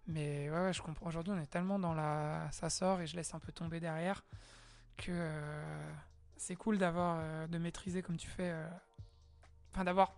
[0.06, 1.06] Mais ouais, ouais, je comprends.
[1.06, 2.48] Aujourd'hui, on est tellement dans la.
[2.52, 4.24] Ça sort et je laisse un peu tomber derrière
[4.96, 5.92] que euh,
[6.38, 7.18] c'est cool d'avoir.
[7.20, 8.50] euh, de maîtriser comme tu fais.
[8.50, 8.66] euh,
[9.72, 10.12] Enfin, d'avoir.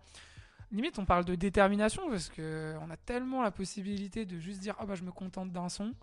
[0.71, 4.75] Limite, on parle de détermination parce que on a tellement la possibilité de juste dire
[4.79, 5.93] ah bah je me contente d'un son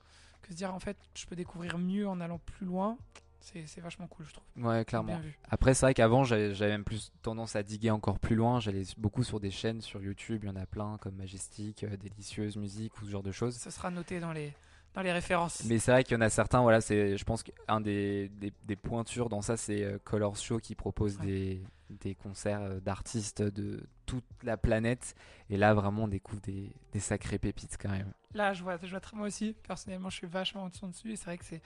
[0.43, 2.99] que se dire en fait je peux découvrir mieux en allant plus loin.
[3.41, 4.67] C'est c'est vachement cool, je trouve.
[4.67, 5.19] Ouais, clairement.
[5.49, 8.61] Après, c'est vrai qu'avant, j'avais même plus tendance à diguer encore plus loin.
[8.61, 10.41] J'allais beaucoup sur des chaînes sur YouTube.
[10.43, 13.57] Il y en a plein comme Majestic, euh, Délicieuse Musique ou ce genre de choses.
[13.57, 14.53] Ce sera noté dans les,
[14.95, 15.65] dans les références.
[15.65, 18.53] Mais c'est vrai qu'il y en a certains, voilà, c'est, je pense qu'un des, des,
[18.65, 21.27] des pointures dans ça, c'est euh, Color Show qui propose Ouais.
[21.27, 25.15] des, des concerts euh, d'artistes de toute la planète.
[25.51, 28.13] Et là, vraiment, on découvre des, des sacrées pépites quand même.
[28.35, 29.55] Là, je vois, je vois très moi aussi.
[29.67, 31.13] Personnellement, je suis vachement en dessous dessus.
[31.13, 31.63] Et c'est vrai que c'est,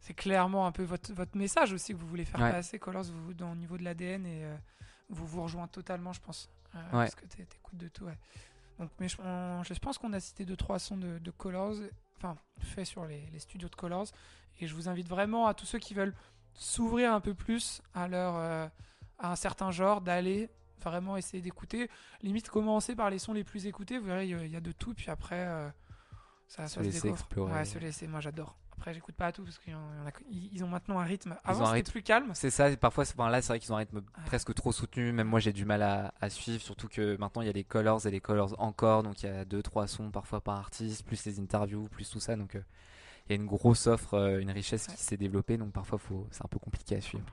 [0.00, 2.50] c'est clairement un peu votre, votre message aussi que vous voulez faire Ouais.
[2.52, 4.26] passer, Colors, vous, dans, au niveau de l'ADN.
[4.26, 4.56] Et euh,
[5.08, 6.48] vous vous rejoint totalement, je pense.
[6.74, 6.88] Euh, Ouais.
[6.92, 8.18] Parce que t'é- t'écoutes de tout, ouais.
[8.78, 11.74] Donc, mais je, on- je pense qu'on a cité deux, trois sons de, de Colors,
[12.22, 14.06] enfin, faits sur les, les studios de Colors.
[14.60, 16.14] Et je vous invite vraiment à tous ceux qui veulent
[16.54, 18.66] s'ouvrir un peu plus à leur, euh,
[19.18, 20.50] à un certain genre, d'aller
[20.82, 21.90] vraiment essayer d'écouter.
[22.22, 23.98] Limite, commencer par les sons les plus écoutés.
[23.98, 24.94] Vous verrez, il y a- de tout.
[24.94, 25.68] Puis après, euh,
[26.48, 27.14] ça, Se se laisser découvre.
[27.14, 27.52] explorer.
[27.52, 28.06] Ouais, se laisser.
[28.06, 28.56] Moi, j'adore.
[28.80, 29.76] Après, j'écoute pas à tout parce qu'ils
[30.52, 31.36] ils ont maintenant un rythme.
[31.44, 32.30] Avant, c'était plus calme.
[32.34, 35.12] C'est ça, parfois, enfin, là, c'est vrai qu'ils ont un rythme presque trop soutenu.
[35.12, 37.62] Même moi, j'ai du mal à, à suivre, surtout que maintenant, il y a les
[37.64, 39.02] Colors et les Colors encore.
[39.02, 42.20] Donc, il y a deux, trois sons parfois par artiste, plus les interviews, plus tout
[42.20, 42.36] ça.
[42.36, 42.62] Donc, euh,
[43.26, 44.94] il y a une grosse offre, euh, une richesse Ouais.
[44.94, 45.58] qui s'est développée.
[45.58, 47.24] Donc, parfois, faut, c'est un peu compliqué à suivre.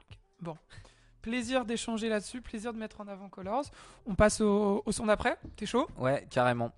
[1.21, 3.65] Plaisir d'échanger là-dessus, plaisir de mettre en avant Colors.
[4.05, 5.37] On passe au, au son d'après.
[5.57, 5.87] T'es chaud?
[5.97, 6.71] Ouais, carrément.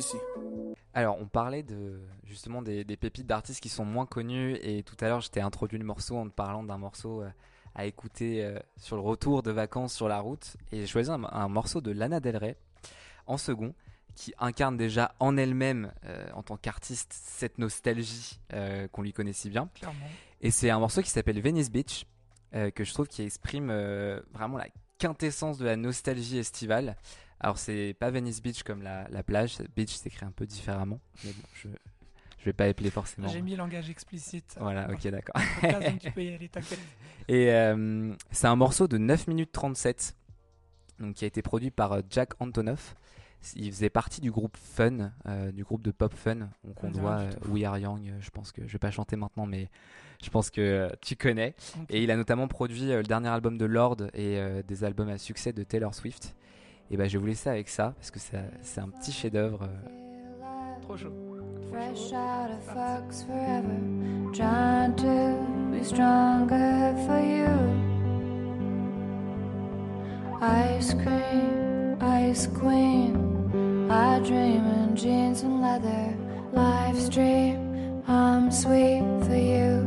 [0.00, 0.16] Si, si.
[0.94, 4.96] Alors, on parlait de justement des, des pépites d'artistes qui sont moins connus et tout
[5.00, 7.28] à l'heure, je t'ai introduit le morceau en te parlant d'un morceau euh,
[7.74, 11.22] à écouter euh, sur le retour de vacances sur la route et j'ai choisi un,
[11.24, 12.56] un morceau de Lana Del Rey
[13.26, 13.74] en second
[14.14, 19.32] qui incarne déjà en elle-même euh, en tant qu'artiste cette nostalgie euh, qu'on lui connaît
[19.32, 19.68] si bien.
[19.74, 20.06] Clairement.
[20.40, 22.06] Et c'est un morceau qui s'appelle Venice Beach,
[22.54, 26.96] euh, que je trouve qui exprime euh, vraiment la quintessence de la nostalgie estivale.
[27.40, 31.32] Alors c'est pas Venice Beach comme la, la plage, beach s'écrit un peu différemment, mais
[31.32, 31.68] bon, je
[32.40, 33.28] je vais pas épeler forcément.
[33.28, 34.56] J'ai mis langage explicite.
[34.58, 35.42] Voilà, ok d'accord.
[35.60, 36.78] Podcast, donc tu peux y aller, t'inquiète.
[37.28, 40.16] Et euh, c'est un morceau de 9 minutes 37,
[41.00, 42.96] donc qui a été produit par euh, Jack Antonoff.
[43.56, 46.48] Il faisait partie du groupe Fun, euh, du groupe de pop Fun.
[46.64, 47.30] Donc on me dit doit euh.
[47.48, 48.10] We Are Young.
[48.20, 49.68] Je pense que je vais pas chanter maintenant, mais
[50.22, 51.54] je pense que tu connais.
[51.90, 55.54] Et il a notamment produit le dernier album de Lord et des albums à succès
[55.54, 56.34] de Taylor Swift.
[56.90, 59.62] Et ben je vais vous laisser avec ça parce que ça- c'est un petit chef-d'œuvre.
[59.62, 61.12] euh, Trop chaud.
[61.70, 63.78] Fresh out of fucks forever,
[64.32, 65.36] trying to
[65.70, 67.46] be stronger for you.
[70.42, 73.14] Ice cream, ice queen.
[73.88, 76.16] I dream in jeans and leather.
[76.52, 79.86] Life's dream, I'm sweet for you.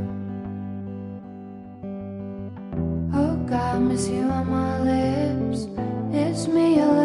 [3.13, 5.67] Oh God, miss you on my lips.
[6.35, 7.02] It's me, a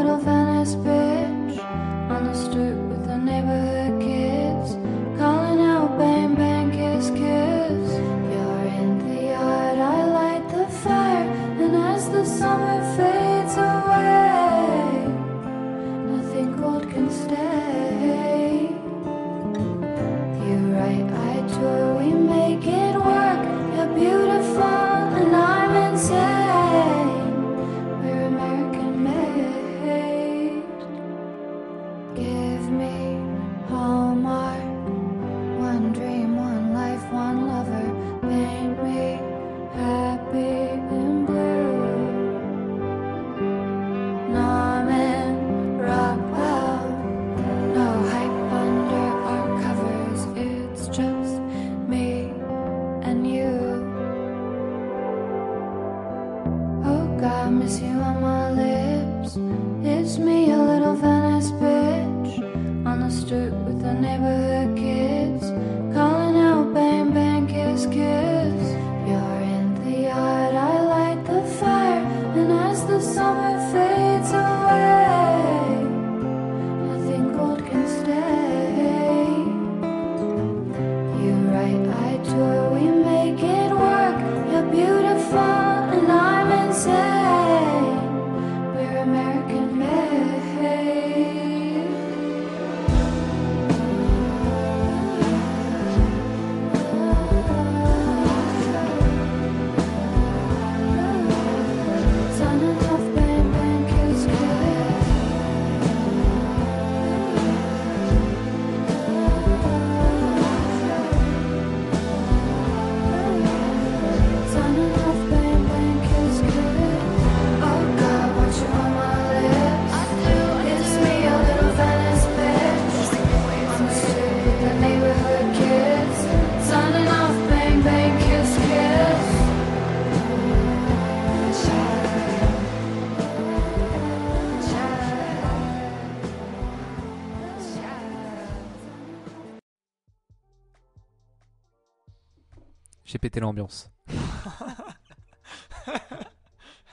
[143.19, 143.91] J'ai pété l'ambiance.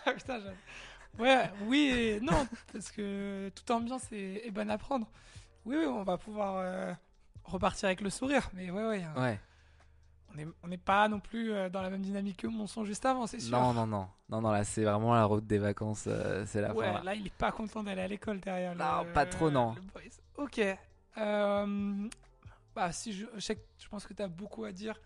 [0.08, 0.40] Ah, putain.
[1.20, 5.08] Ouais, oui et non, parce que toute ambiance est, est bonne à prendre.
[5.66, 6.94] Oui, oui, on va pouvoir euh,
[7.44, 9.40] repartir avec le sourire, mais ouais, ouais, hein, Ouais.
[10.64, 13.26] on n'est pas non plus euh, dans la même dynamique que mon son juste avant,
[13.28, 13.58] c'est sûr.
[13.58, 14.08] Non, non, non.
[14.30, 16.06] Non, non, là, c'est vraiment la route des vacances.
[16.08, 16.94] euh, c'est la ouais, fin.
[16.94, 17.04] là.
[17.04, 18.76] là, il est pas content d'aller à l'école derrière.
[18.76, 19.76] Non, le- pas trop, non.
[20.38, 20.60] Ok.
[21.18, 22.08] Euh,
[22.76, 25.00] bah, si je, je sais que je pense que tu as beaucoup à dire,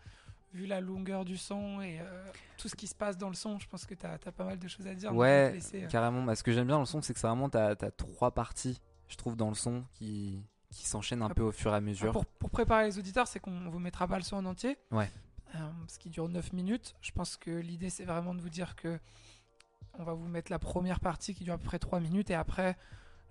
[0.53, 2.25] vu la longueur du son et euh,
[2.57, 3.59] tout ce qui se passe dans le son.
[3.59, 5.13] Je pense que tu as, pas mal de choses à dire.
[5.13, 6.23] Ouais, laisser, euh, carrément.
[6.23, 8.31] Bah, ce que j'aime bien dans le son, c'est que c'est vraiment, t'as as trois
[8.31, 11.75] parties, je trouve, dans le son qui, qui s'enchaînent un Ah, peu au fur et
[11.75, 12.11] à mesure.
[12.11, 14.77] Pour, pour préparer les auditeurs, c'est qu'on vous mettra pas le son en entier.
[14.91, 15.09] Ouais.
[15.55, 15.57] Euh,
[15.87, 16.95] ce qui dure 9 minutes.
[17.01, 18.99] Je pense que l'idée, c'est vraiment de vous dire que
[19.97, 22.35] on va vous mettre la première partie qui dure à peu près 3 minutes et
[22.35, 22.77] après,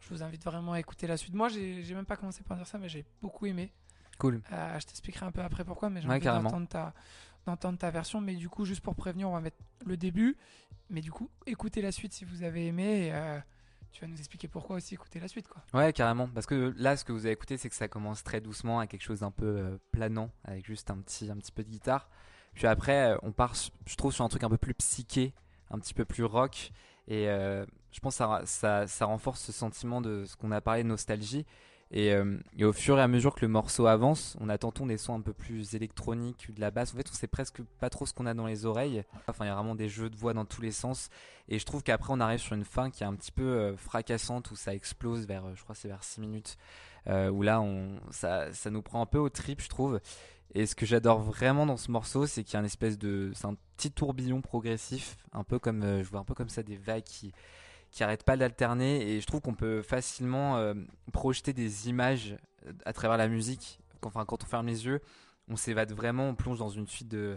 [0.01, 1.35] je vous invite vraiment à écouter la suite.
[1.35, 3.73] Moi, j'ai même pas commencé par dire ça, mais j'ai beaucoup aimé.
[4.19, 4.41] Cool.
[4.53, 6.93] Euh, je t'expliquerai un peu après pourquoi, mais j'ai Ouais, envie d'entendre ta,
[7.47, 8.21] d'entendre ta version.
[8.21, 10.37] Mais du coup, juste pour prévenir, on va mettre le début.
[10.91, 13.07] Mais du coup, écoutez la suite si vous avez aimé.
[13.07, 13.39] Et, euh,
[13.93, 15.63] tu vas nous expliquer pourquoi aussi écouter la suite, quoi.
[15.73, 16.29] Ouais, carrément.
[16.29, 18.87] Parce que là, ce que vous avez écouté, c'est que ça commence très doucement à
[18.87, 22.09] quelque chose d'un peu euh, planant, avec juste un petit, un petit peu de guitare.
[22.55, 23.55] Puis après, on part,
[23.87, 25.33] je trouve, sur un truc un peu plus psyché,
[25.71, 26.71] un petit peu plus rock.
[27.07, 30.61] Et euh, je pense que ça, ça, ça renforce ce sentiment de ce qu'on a
[30.61, 31.47] parlé de nostalgie.
[31.91, 34.85] Et, euh, et au fur et à mesure que le morceau avance, on a tantôt
[34.87, 36.93] des sons un peu plus électroniques, de la basse.
[36.93, 39.05] En fait, on sait presque pas trop ce qu'on a dans les oreilles.
[39.27, 41.09] Enfin, il y a vraiment des jeux de voix dans tous les sens.
[41.49, 43.77] Et je trouve qu'après, on arrive sur une fin qui est un petit peu euh,
[43.77, 46.59] fracassante, où ça explose vers, euh, je crois, c'est vers 6 minutes,
[47.07, 47.65] où là,
[48.11, 49.99] ça, ça nous prend un peu au trip, je trouve.
[50.55, 53.33] Et ce que j'adore vraiment dans ce morceau, c'est qu'il y a une espèce de,
[53.35, 56.77] c'est un petit tourbillon progressif, un peu comme, je vois un peu comme ça des
[56.77, 57.33] vagues qui,
[57.99, 59.11] qui arrêtent pas d'alterner.
[59.11, 60.73] Et je trouve qu'on peut facilement euh,
[61.13, 63.81] projeter des images euh, à travers la musique.
[64.03, 65.01] Enfin, quand on ferme les yeux,
[65.49, 67.37] on s'évade vraiment, on plonge dans une suite de,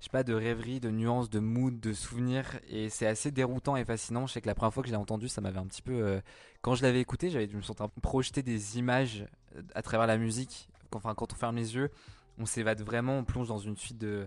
[0.00, 2.58] je sais pas, de rêveries, de nuances, de mood, de souvenirs.
[2.70, 4.26] Et c'est assez déroutant et fascinant.
[4.26, 5.92] Je sais que la première fois que je l'ai entendu, ça m'avait un petit peu.
[5.92, 6.20] euh,
[6.62, 9.26] quand je l'avais écouté, j'avais, je me peu projeter des images
[9.74, 10.70] à travers la musique.
[10.94, 11.90] Enfin, quand on ferme les yeux,
[12.38, 14.26] on s'évade vraiment, on plonge dans une suite de.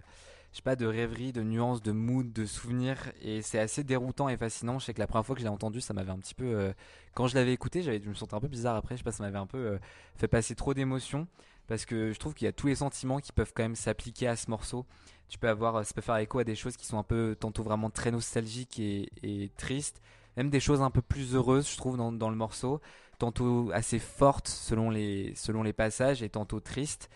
[0.52, 3.12] Je sais pas, de rêveries, de nuances, de mood, de souvenirs.
[3.22, 4.80] Et c'est assez déroutant et fascinant.
[4.80, 6.46] Je sais que la première fois que je l'ai entendu, ça m'avait un petit peu.
[6.46, 6.74] euh,
[7.14, 8.96] quand je l'avais écouté, j'avais, je me sentais un peu bizarre après.
[8.96, 9.78] Je sais pas, ça m'avait un peu euh,
[10.16, 11.28] fait passer trop d'émotions.
[11.68, 14.28] Parce que je trouve qu'il y a tous les sentiments qui peuvent quand même s'appliquer
[14.28, 14.86] à ce morceau
[15.32, 17.64] tu peux avoir, ça peut faire écho à des choses qui sont un peu tantôt
[17.64, 20.02] vraiment très nostalgiques et, et tristes,
[20.36, 22.82] même des choses un peu plus heureuses, je trouve, dans, le morceau,
[23.18, 27.10] tantôt assez fortes selon les, selon les passages et tantôt tristes.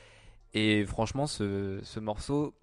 [0.53, 2.53] Et franchement, ce morceau,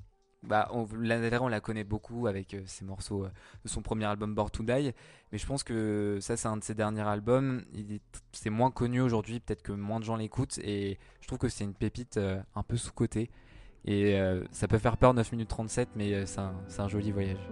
[0.42, 3.30] bah, on, on la connaît beaucoup avec euh, ces morceaux euh,
[3.64, 4.92] de son premier album Born to Die,
[5.30, 7.62] mais je pense que ça, c'est un de ses derniers albums.
[8.32, 11.64] C'est moins connu aujourd'hui, peut-être que moins de gens l'écoutent, et je trouve que c'est
[11.64, 13.30] une pépite euh, un peu sous-cotée.
[13.84, 17.48] Et euh, ça peut faire peur 9 minutes 37, mais c'est un, un joli voyage.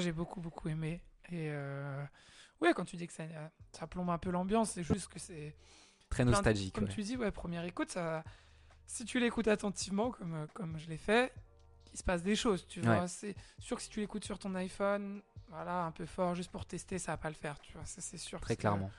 [0.00, 1.00] J'ai beaucoup, beaucoup aimé.
[1.30, 2.02] Et euh,
[2.60, 3.24] ouais, quand tu dis que ça,
[3.72, 5.54] ça plombe un peu l'ambiance, c'est juste que c'est.
[6.08, 6.74] Très de- nostalgique.
[6.74, 6.90] Comme ouais.
[6.90, 8.24] tu dis, ouais, première écoute, ça,
[8.86, 11.32] si tu l'écoutes attentivement, comme, euh, comme je l'ai fait,
[11.92, 12.66] il se passe des choses.
[12.66, 13.08] Tu vois, Ouais.
[13.08, 16.66] c'est sûr que si tu l'écoutes sur ton iPhone, voilà, un peu fort, juste pour
[16.66, 17.60] tester, ça va pas le faire.
[17.60, 18.40] Tu vois, ça, c'est sûr.
[18.40, 18.90] Très clairement.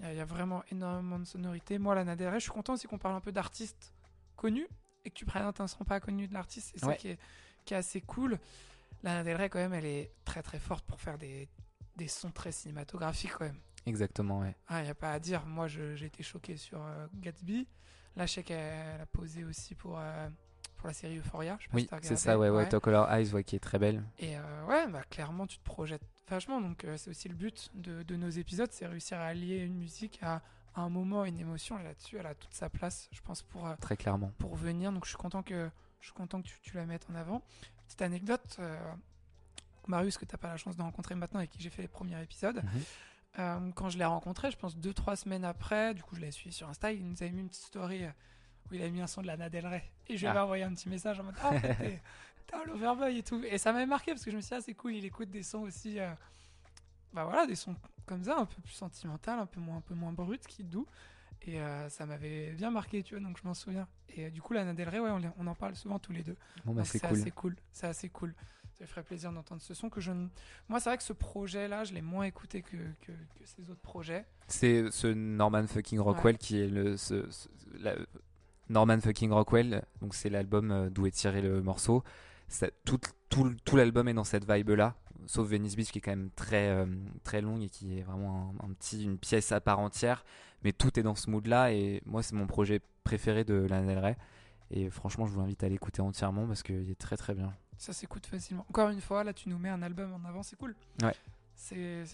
[0.00, 1.78] Il y, a- il y a vraiment énormément de sonorités.
[1.78, 3.92] Moi, Lana Del Rey, je suis content aussi qu'on parle un peu d'artistes
[4.36, 4.68] connus
[5.04, 6.70] et que tu présentes un son pas connu de l'artiste.
[6.74, 7.18] C'est ça qui est,
[7.64, 8.38] qui est assez cool.
[9.02, 11.48] Lana Del Rey, quand même, elle est très très forte pour faire des,
[11.96, 13.60] des sons très cinématographiques, quand même.
[13.86, 14.54] Exactement, ouais.
[14.70, 15.46] Il n'y a pas à dire.
[15.46, 17.68] Moi, j'ai été choqué sur euh, Gatsby.
[18.16, 20.28] Là, je sais qu'elle a posé aussi pour, euh,
[20.76, 21.56] pour la série Euphoria.
[21.60, 22.68] Je si Oui, c'est ça, ouais, ouais.
[22.68, 24.02] Talk Color Eyes, ouais, qui est très belle.
[24.18, 26.60] Et euh, ouais, bah, clairement, tu te projettes vachement.
[26.60, 30.18] Donc, c'est aussi le but de, de nos épisodes c'est réussir à allier une musique
[30.22, 30.42] à,
[30.74, 31.78] un moment, une émotion.
[31.78, 34.32] Et là-dessus, elle a toute sa place, je pense, pour, Très clairement.
[34.38, 34.92] pour venir.
[34.92, 35.70] Donc, je suis content que,
[36.00, 37.40] je suis content que tu, tu la mettes en avant.
[37.86, 38.78] Petite anecdote euh,
[39.86, 41.88] Marius, que tu n'as pas la chance de rencontrer maintenant, avec qui j'ai fait les
[41.88, 42.62] premiers épisodes.
[42.62, 42.82] Mhm.
[43.38, 46.30] Euh, quand je l'ai rencontré, je pense deux trois semaines après, du coup je l'ai
[46.30, 48.10] suivi sur Insta, il nous avait mis une petite story euh,
[48.70, 50.44] où il a mis un son de Lana Del Rey et je lui avais Ah.
[50.44, 52.00] envoyé un petit message en mode ah t'es-
[52.46, 54.54] t'es un Loverboy et tout et ça m'avait marqué parce que je me suis dit
[54.54, 56.10] ah c'est cool il écoute des sons aussi euh,
[57.12, 57.76] bah voilà des sons
[58.06, 60.86] comme ça un peu plus sentimental un peu moins un peu moins brut qui doux
[61.46, 64.42] et euh, ça m'avait bien marqué tu vois donc je m'en souviens et euh, du
[64.42, 66.98] coup Lana Del Rey ouais on, en parle souvent tous les deux Bon, bah, c'est
[67.00, 67.18] cool.
[67.18, 67.56] assez cool.
[67.72, 68.34] C'est assez cool.
[68.74, 70.12] Ça me ferait plaisir d'entendre ce son que je.
[70.68, 73.80] Moi, c'est vrai que ce projet-là, je l'ai moins écouté que, que, que ces autres
[73.80, 74.26] projets.
[74.48, 77.94] C'est ce Norman fucking Rockwell qui est le, ce, ce- la-
[78.68, 82.02] Norman fucking Rockwell, donc c'est l'album euh, d'où est tiré le morceau.
[82.48, 84.94] Ça- tout tout, tout l'album est dans cette vibe-là,
[85.26, 86.86] sauf Venice Beach qui est quand même très, euh,
[87.24, 90.24] très longue et qui est vraiment un, un petit, une pièce à part entière.
[90.62, 93.98] Mais tout est dans ce mood-là et moi, c'est mon projet préféré de Lana Del
[93.98, 94.16] Rey.
[94.70, 97.52] Et franchement, je vous invite à l'écouter entièrement parce qu'il est très très bien.
[97.78, 98.64] Ça s'écoute facilement.
[98.70, 100.74] Encore une fois, là, tu nous mets un album en avant, c'est cool.
[101.02, 101.14] Ouais.
[101.54, 102.04] C'est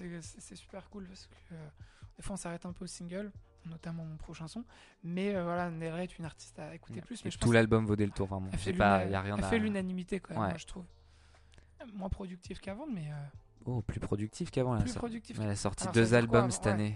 [0.55, 1.69] super cool parce que euh,
[2.17, 3.33] des fois, on s'arrête un peu au single,
[3.67, 4.65] notamment mon prochain son.
[5.03, 7.25] Mais euh, voilà, Del Rey est une artiste à écouter plus.
[7.25, 8.49] Mais je tout l'album vaudait le tour, vraiment.
[8.53, 9.49] Elle fait C'est pas, l'una- y a rien elle à...
[9.49, 10.49] fait l'unanimité quand même, Ouais.
[10.51, 10.85] moi, je trouve.
[11.95, 13.15] Moins productif qu'avant, mais euh,
[13.67, 14.75] Oh, plus productif qu'avant.
[14.77, 15.39] Elle, plus sor- productif.
[15.41, 16.73] elle a sorti Alors, deux albums cette Ouais.
[16.73, 16.95] année.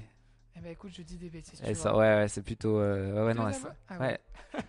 [0.57, 1.59] Eh ben écoute, je dis des bêtises.
[1.61, 1.83] tu Elle vois.
[1.83, 2.79] sort- ouais, ouais, c'est plutôt.
[2.81, 3.55] euh, ouais, non, elle
[3.89, 4.19] Ah ouais.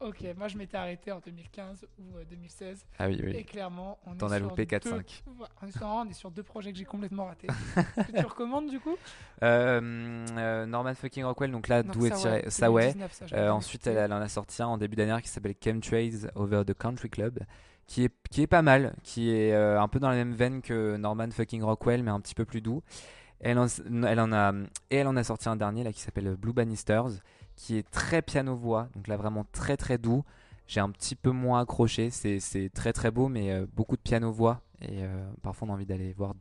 [0.00, 2.84] Ok, moi je m'étais arrêté en 2015 ou euh, 2016.
[2.98, 3.44] Ah oui, Et oui.
[3.46, 5.22] clairement, on T'en as loupé deux- 4-5.
[5.26, 7.46] Ouais, on, est sur, deux projets que j'ai complètement ratés.
[7.96, 8.94] que tu recommandes du coup?
[9.42, 12.92] Euh, euh, Norman fucking Rockwell, donc là, d'où est tiré ouais, Ça, ouais.
[12.92, 15.16] 2019, ça, je Euh, l'avais ensuite, elle, elle en a sorti un en début d'année
[15.22, 17.38] qui s'appelle Chemtrails Over the Country Club,
[17.86, 20.60] qui est, qui est pas mal, qui est euh, un peu dans la même veine
[20.60, 22.82] que Norman fucking Rockwell, mais un petit peu plus doux.
[23.40, 23.58] Elle
[24.06, 24.52] elle en a,
[24.90, 27.20] et elle en a sorti un dernier là qui s'appelle Blue Bannisters,
[27.54, 30.24] qui est très piano-voix, donc là vraiment très très doux.
[30.66, 34.62] J'ai un petit peu moins accroché, c'est très très beau, mais euh, beaucoup de piano-voix,
[34.80, 36.34] et euh, parfois on a envie d'aller voir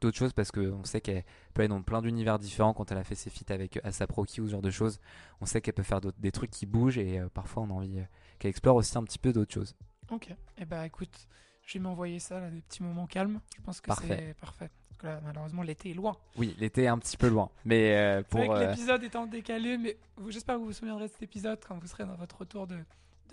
[0.00, 1.24] d'autres choses parce qu'on sait qu'elle
[1.54, 4.42] peut aller dans plein d'univers différents quand elle a fait ses feats avec Asap Rocky
[4.42, 5.00] ou ce genre de choses.
[5.40, 8.00] On sait qu'elle peut faire des trucs qui bougent et parfois on a envie
[8.38, 9.74] qu'elle explore aussi un petit peu d'autres choses.
[10.10, 11.28] Ok, et eh bah écoute,
[11.66, 13.40] je vais m'envoyer ça, là, des petits moments calmes.
[13.56, 14.70] Je pense que c'est parfait.
[14.88, 16.16] Parce que là, malheureusement, l'été est loin.
[16.36, 19.02] Oui, l'été est un petit peu loin, mais euh, C'est vrai pour que euh, l'épisode
[19.02, 19.96] étant décalé, mais
[20.28, 22.78] j'espère que vous vous souviendrez de cet épisode quand vous serez dans votre retour de,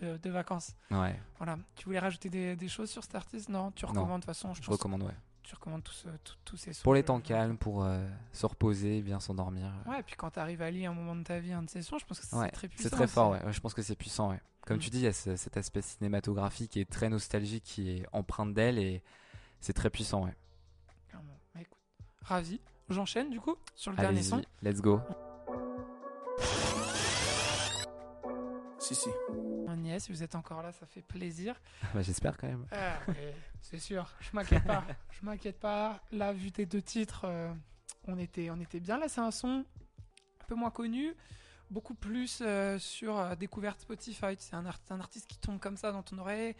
[0.01, 0.75] de, de vacances.
[0.91, 1.57] ouais, Voilà.
[1.75, 3.49] Tu voulais rajouter des, des choses sur cet artiste?
[3.49, 4.53] Non, tu recommandes de toute façon.
[4.53, 5.13] Je, je pense recommande ouais.
[5.43, 6.83] Tu recommandes tous, euh, tous- tous ces sons.
[6.83, 9.71] Pour les temps je- calmes, pour euh, se reposer, bien s'endormir.
[9.87, 11.69] Ouais, et puis quand tu arrives à lire un moment de ta vie un de
[11.69, 12.83] ces sons, je pense que c'est Ouais, très puissant.
[12.89, 13.41] c'est très fort, ouais.
[13.51, 14.41] Je pense que c'est puissant, ouais.
[14.65, 14.81] Comme Mm.
[14.81, 18.53] tu dis, il y a ce- cet aspect cinématographique est très nostalgique, qui est empreinte
[18.53, 19.01] d'elle et
[19.59, 20.35] c'est très puissant, ouais.
[21.13, 21.19] Bah,
[21.61, 21.77] écoute,
[22.21, 22.59] ravi.
[22.89, 24.41] J'enchaîne du coup sur le dernier son.
[24.61, 24.99] Let's go.
[28.95, 31.59] Si, vous êtes encore là, ça fait plaisir.
[31.93, 32.65] Bah, J'espère quand même.
[32.71, 32.99] Ah,
[33.61, 34.83] c'est sûr, je m'inquiète pas.
[35.11, 35.99] Je m'inquiète pas.
[36.11, 37.53] Là, vu tes deux titres, euh,
[38.07, 38.97] on, était, on était bien.
[38.97, 39.65] Là, c'est un son
[40.41, 41.13] un peu moins connu,
[41.69, 44.35] beaucoup plus euh, sur euh, découverte Spotify.
[44.39, 46.55] C'est un, art- un artiste qui tombe comme ça dans ton oreille,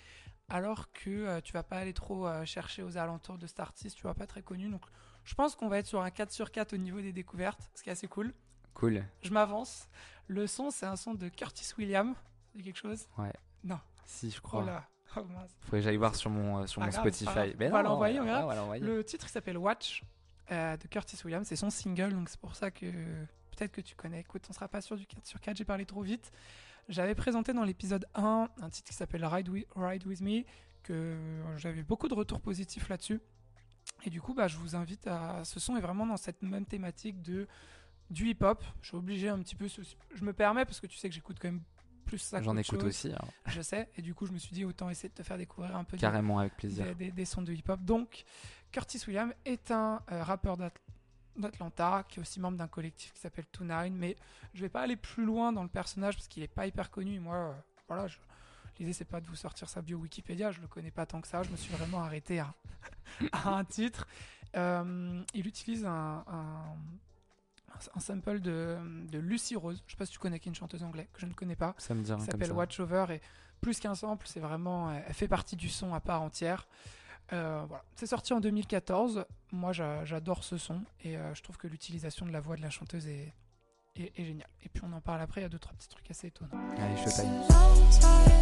[0.50, 3.96] alors que euh, tu vas pas aller trop euh, chercher aux alentours de cet artiste,
[3.98, 4.70] tu vois, pas très connu.
[4.70, 4.84] Donc,
[5.24, 7.84] je pense qu'on va être sur un 4 sur 4 au niveau des découvertes, ce
[7.84, 8.34] qui est assez cool.
[8.74, 9.04] Cool.
[9.22, 9.88] Je m'avance.
[10.28, 12.16] Le son, c'est un son de Curtis Williams.
[12.56, 13.34] C'est quelque chose Ouais.
[13.64, 13.80] Non.
[14.06, 14.66] Si, je Oh crois.
[14.66, 14.88] là.
[15.18, 15.52] Oh mince.
[15.62, 17.54] Faudrait que j'alle voir sur mon, euh, sur mon grave, Spotify.
[17.60, 18.44] Mais On va l'envoyer, on verra.
[18.46, 18.84] on va l'envoyer.
[18.84, 20.04] Le titre il s'appelle Watch
[20.52, 22.86] euh, de Curtis Williams, c'est son single, donc c'est pour ça que
[23.52, 24.22] peut-être que tu connais.
[24.22, 26.32] Écoute, on sera pas sûr du 4 sur 4, j'ai parlé trop vite.
[26.88, 30.44] J'avais présenté dans l'épisode 1 un titre qui s'appelle Ride, Wi- Ride With Me,
[30.84, 31.18] que
[31.58, 33.20] j'avais beaucoup de retours positifs là-dessus.
[34.06, 35.44] Et du coup, bah, je vous invite à.
[35.44, 37.48] Ce son est vraiment dans cette même thématique de
[38.12, 38.64] du hip-hop.
[38.82, 39.68] Je suis obligé un petit peu.
[40.14, 41.62] Je me permets parce que tu sais que j'écoute quand même
[42.06, 42.42] plus ça.
[42.42, 43.26] J'en écoute chose, aussi, hein.
[43.48, 43.90] Je sais.
[43.98, 45.98] Et du coup, je me suis dit autant essayer de te faire découvrir un peu
[45.98, 46.86] carrément avec plaisir.
[46.86, 47.80] des, des- des sons de hip-hop.
[47.82, 48.24] Donc,
[48.72, 50.72] Curtis Williams est un euh, rappeur d'At-
[51.38, 53.96] d'Atlanta qui est aussi membre d'un collectif qui s'appelle Two Nine.
[53.96, 54.18] Mais
[54.54, 57.20] je vais pas aller plus loin dans le personnage parce qu'il est pas hyper connu.
[57.20, 57.54] Moi, euh,
[57.88, 58.18] voilà, je-
[58.80, 60.52] l'idée c'est pas de vous sortir sa bio Wikipédia.
[60.52, 61.44] Je le connais pas tant que ça.
[61.44, 62.54] Je me suis vraiment arrêté à,
[63.32, 64.06] à un titre.
[64.58, 66.76] Euh, il utilise un, un-
[67.96, 68.78] un sample de,
[69.12, 69.82] de Lucy Rose.
[69.88, 71.56] Je sais pas si tu connais qui est une chanteuse anglaise que je ne connais
[71.56, 72.54] pas Ça me dit rien qui comme s'appelle ça.
[72.54, 73.22] Watch Over et
[73.60, 76.68] plus qu'un sample, c'est vraiment, elle fait partie du son à part entière.
[77.34, 77.84] Euh, voilà.
[77.96, 79.26] C'est sorti en 2014.
[79.52, 82.62] Moi, j'a- j'adore ce son et euh, je trouve que l'utilisation de la voix de
[82.62, 83.34] la chanteuse est,
[83.96, 84.50] est, est géniale.
[84.64, 85.42] Et puis on en parle après.
[85.42, 86.52] Il y a deux trois petits trucs assez étonnants.
[86.78, 88.42] Allez, je taille.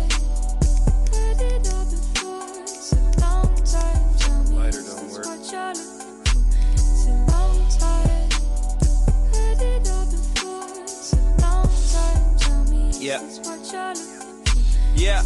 [13.10, 13.18] Yeah.
[14.96, 15.24] Yeah.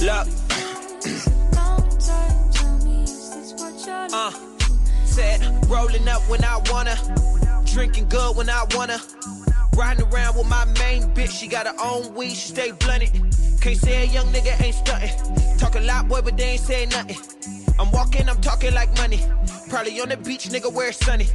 [0.00, 0.26] Look.
[4.12, 4.32] Uh,
[5.04, 6.96] said rolling up when I wanna,
[7.64, 8.98] drinking good when I wanna,
[9.76, 11.30] riding around with my main bitch.
[11.30, 13.51] She got her own weed, she stay blunted.
[13.62, 15.56] Can't say a young nigga ain't stunting.
[15.56, 17.16] Talk a lot, boy, but they ain't say nothing.
[17.78, 19.20] I'm walking, I'm talking like money.
[19.68, 21.28] Probably on the beach, nigga, where it's sunny.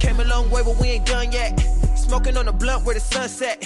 [0.00, 1.56] Came a long way, but we ain't done yet.
[1.96, 3.60] Smoking on the blunt where the sun set.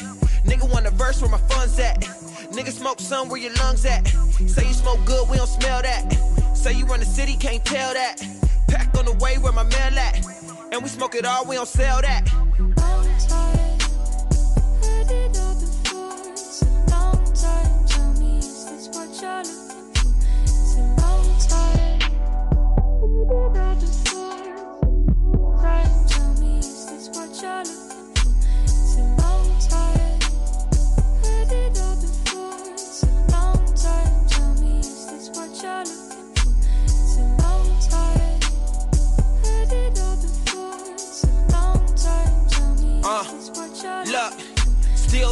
[0.45, 2.03] Nigga want a verse where my funds at.
[2.53, 4.07] Nigga smoke some where your lungs at.
[4.07, 6.13] Say you smoke good, we don't smell that.
[6.55, 8.17] Say you run the city, can't tell that.
[8.69, 10.23] Pack on the way where my mail at.
[10.71, 12.31] And we smoke it all, we don't sell that.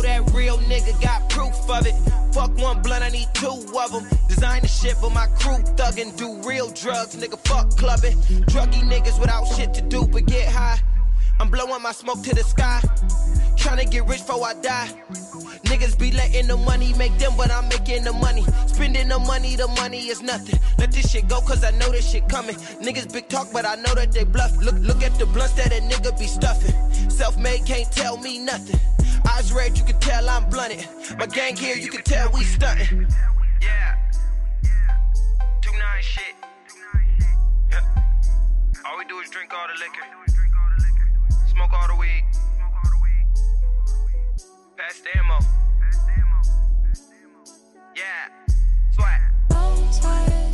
[0.05, 1.95] That real nigga got proof of it.
[2.33, 4.07] Fuck one blunt, I need two of them.
[4.29, 6.17] Design the shit, but my crew thuggin'.
[6.17, 8.17] Do real drugs, nigga, fuck clubbing.
[8.53, 10.79] Druggy niggas without shit to do but get high.
[11.41, 12.81] I'm blowing my smoke to the sky.
[13.57, 14.89] Tryna get rich before I die.
[15.65, 18.45] Niggas be letting the money make them, but I'm making the money.
[18.67, 20.61] Spending the money, the money is nothing.
[20.79, 22.57] Let this shit go, cause I know this shit coming.
[22.57, 24.57] Niggas big talk, but I know that they bluff.
[24.59, 26.75] Look, look at the blunts that a nigga be stuffing.
[27.11, 28.79] Self made can't tell me nothing.
[29.29, 30.87] Eyes red, you can tell I'm blunted.
[31.19, 33.07] My gang here, you can tell we stunting.
[33.61, 33.97] Yeah.
[35.61, 36.35] Two nine shit.
[37.71, 37.81] Yeah.
[38.87, 40.07] All we do is drink all the liquor.
[41.51, 42.25] Smoke all the weed.
[44.77, 45.39] Pass the ammo.
[47.97, 48.29] Yeah.
[48.93, 49.21] Swag.
[49.51, 50.53] Long time,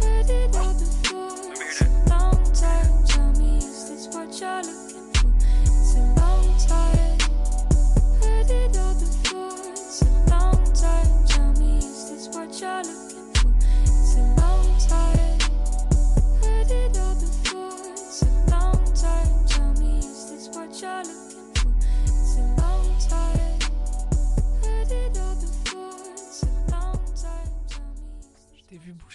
[0.00, 1.52] heard it all before.
[1.52, 3.04] It's a long time.
[3.06, 5.28] Tell me, is this what you're looking for?
[5.62, 7.09] It's a long time,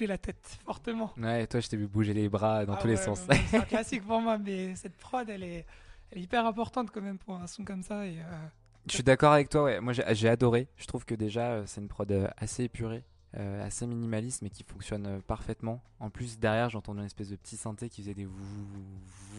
[0.07, 1.11] la tête fortement.
[1.17, 3.21] Ouais, toi, je t'ai vu bouger les bras dans Ah tous les sens.
[3.49, 5.65] C'est un classique pour moi, mais cette prod, elle est,
[6.11, 8.05] elle est hyper importante quand même pour un son comme ça.
[8.05, 8.47] Et, euh,
[8.87, 9.79] Je suis d'accord avec toi, ouais.
[9.79, 10.67] Moi, j'ai adoré.
[10.77, 13.03] Je trouve que déjà, euh, c'est une prod euh, assez épurée,
[13.35, 15.81] euh, assez minimaliste, mais qui fonctionne parfaitement.
[15.99, 18.83] En plus, derrière, j'ai entendu une espèce de petit synthé qui faisait des vou, vou,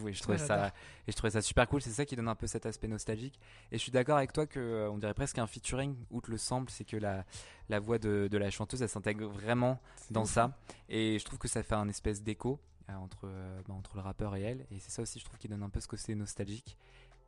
[0.01, 0.73] vou, et je trouvais Ouais, ça,
[1.07, 1.81] et je trouvais ça super cool.
[1.81, 3.39] C'est ça qui donne un peu cet aspect nostalgique.
[3.71, 5.95] Et je suis d'accord avec toi que euh, on dirait presque un featuring.
[6.11, 7.23] Outre le sample, c'est que la,
[7.69, 9.79] la voix de, de la chanteuse, elle s'intègre vraiment
[10.11, 10.57] dans ouf, ça.
[10.89, 14.35] Et je trouve que ça fait un espèce d'écho entre, euh, bah, entre le rappeur
[14.35, 14.65] et elle.
[14.71, 16.77] Et c'est ça aussi, je trouve, qui donne un peu ce côté nostalgique.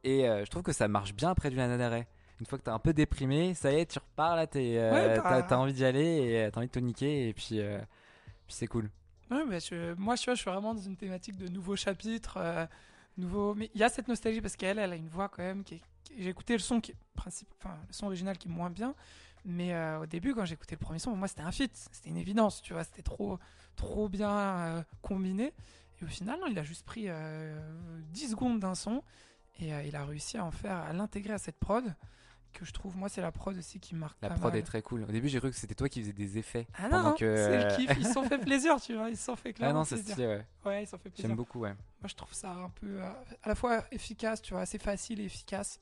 [0.04, 2.08] Et euh, je trouve que ça marche bien après du Lana Del Rey.
[2.40, 5.16] Une fois que t'es un peu déprimé, ça y est, tu repars là, euh, Ouais,
[5.18, 5.44] t'as, bah.
[5.44, 7.28] t'as envie d'y aller et euh, t'as envie de te niquer.
[7.30, 7.60] Et puis,
[8.46, 8.90] puis c'est cool.
[9.30, 12.40] Ouais, je- moi, tu vois, je suis vraiment dans une thématique de nouveaux chapitres,
[13.18, 13.54] nouveaux.
[13.56, 15.76] Mais il y a cette nostalgie parce qu'elle, elle a une voix quand même qui.
[15.76, 18.52] est- qui- J'ai écouté le son qui est principe, enfin le son original qui est
[18.52, 18.96] moins bien,
[19.46, 21.72] mais euh, au début, quand j'ai écouté le premier son, pour moi, c'était un feat,
[21.92, 23.38] c'était une évidence, tu vois, c'était trop,
[23.76, 25.54] trop bien euh, combiné.
[26.02, 27.60] Et au final, non, il a juste pris euh,
[28.14, 29.04] 10 secondes d'un son
[29.60, 31.84] et euh, il a réussi à en faire, à l'intégrer à cette prod
[32.52, 34.18] que je trouve, moi, c'est la prod aussi qui me marque.
[34.24, 34.60] La pas prod mal.
[34.60, 35.04] est très cool.
[35.04, 36.66] Au début, j'ai cru que c'était toi qui faisais des effets.
[36.80, 37.36] Ah non, que...
[37.36, 37.92] c'est le kiff.
[38.00, 39.10] Ils se sont fait plaisir, tu vois.
[39.12, 40.46] Ils se sont fait Ah clairement non, c'est stylé, ouais.
[40.66, 41.28] Ouais, ils se sont fait plaisir.
[41.28, 41.74] J'aime beaucoup, ouais.
[42.02, 43.12] Moi, je trouve ça un peu euh,
[43.44, 45.80] à la fois efficace, tu vois, assez facile et efficace.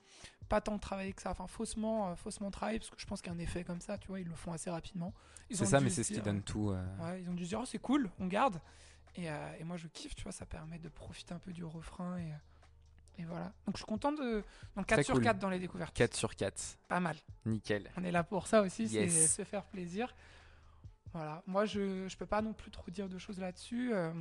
[0.50, 3.38] Pas tant travaillé que ça, enfin faussement, euh, faussement travaillé, parce que je pense qu'un
[3.38, 5.14] effet comme ça, tu vois, ils le font assez rapidement.
[5.50, 6.72] C'est ça, mais c'est ce qui donne tout.
[6.72, 8.60] euh, Ouais, ils ont dû se dire, oh, c'est cool, on garde.
[9.16, 11.64] Et, euh, et moi, je kiffe, tu vois, ça permet de profiter un peu du
[11.64, 12.18] refrain.
[12.18, 12.30] Et,
[13.18, 13.52] et voilà.
[13.66, 14.44] Donc, je suis content de.
[14.76, 15.24] Donc, 4 Très sur cool.
[15.24, 15.94] 4 dans les découvertes.
[15.96, 16.78] 4 sur 4.
[16.88, 17.16] Pas mal.
[17.46, 17.90] Nickel.
[17.98, 19.12] On est là pour ça aussi, Yes.
[19.14, 20.14] c'est se faire plaisir.
[21.14, 21.42] Voilà.
[21.48, 23.94] Moi, je, je peux pas non plus trop dire de choses là-dessus.
[23.94, 24.12] Euh,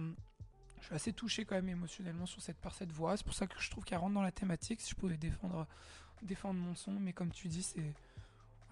[0.81, 3.17] je suis assez touché quand même émotionnellement sur cette, par cette voix.
[3.17, 4.81] C'est pour ça que je trouve qu'elle rentre dans la thématique.
[4.81, 5.67] Si je pouvais défendre,
[6.23, 7.93] défendre mon son, mais comme tu dis, c'est.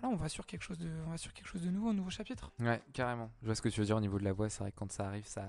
[0.00, 1.94] Voilà, on va sur quelque chose de, on va sur quelque chose de nouveau, un
[1.94, 2.50] nouveau chapitre.
[2.60, 3.30] Ouais, carrément.
[3.42, 4.48] Je vois ce que tu veux dire au niveau de la voix.
[4.48, 5.46] C'est vrai que quand ça arrive, ça,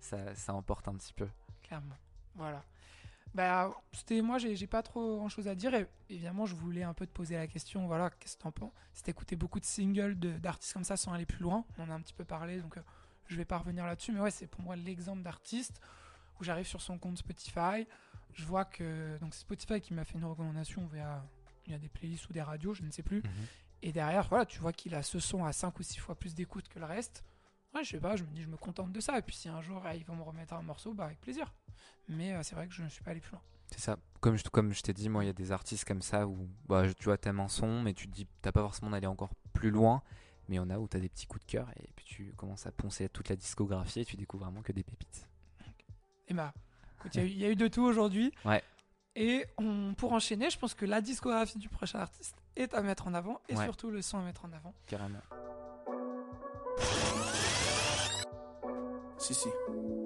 [0.00, 1.28] ça, ça emporte un petit peu.
[1.62, 1.96] Clairement.
[2.34, 2.62] Voilà.
[3.36, 5.74] Bah, c'était moi, j'ai pas trop grand chose à dire.
[5.74, 7.86] Et évidemment, je voulais un peu te poser la question.
[7.86, 8.72] Voilà, qu'est-ce que t'en penses?
[8.94, 11.92] Si t'écoutais beaucoup de singles d'artistes comme ça sans aller plus loin, on en a
[11.92, 12.82] un petit peu parlé, donc euh,
[13.26, 14.12] je vais pas revenir là-dessus.
[14.12, 15.82] Mais ouais, c'est pour moi l'exemple d'artiste
[16.40, 17.86] où j'arrive sur son compte Spotify.
[18.32, 19.18] Je vois que.
[19.18, 21.22] Donc, c'est Spotify qui m'a fait une recommandation via.
[21.66, 23.22] Il y a des playlists ou des radios, je ne sais plus.
[23.82, 26.34] Et derrière, voilà, tu vois qu'il a ce son à 5 ou 6 fois plus
[26.34, 27.22] d'écoute que le reste.
[27.76, 29.18] Ouais, je sais pas, je me dis, je me contente de ça.
[29.18, 31.52] Et puis si un jour, ils vont me remettre un morceau, bah avec plaisir.
[32.08, 33.40] Mais euh, c'est vrai que je ne suis pas allé plus loin.
[33.70, 33.96] C'est ça.
[34.20, 36.48] Comme je, comme je t'ai dit, moi, il y a des artistes comme ça où
[36.68, 39.30] bah, tu vois, t'aimes un son, mais tu te dis, t'as pas forcément d'aller encore
[39.52, 40.02] plus loin.
[40.48, 42.32] Mais il y en a où t'as des petits coups de cœur et puis tu
[42.36, 45.26] commences à poncer toute la discographie et tu découvres vraiment que des pépites.
[46.28, 46.54] Et bah,
[47.12, 48.32] il y a eu- il y, a eu de tout aujourd'hui.
[48.44, 48.62] Ouais.
[49.16, 53.08] Et on, pour enchaîner, je pense que la discographie du prochain artiste est à mettre
[53.08, 53.40] en avant.
[53.48, 53.64] Et Ouais.
[53.64, 54.72] surtout le son à mettre en avant.
[54.86, 55.18] Carrément.
[59.26, 59.48] Si, si.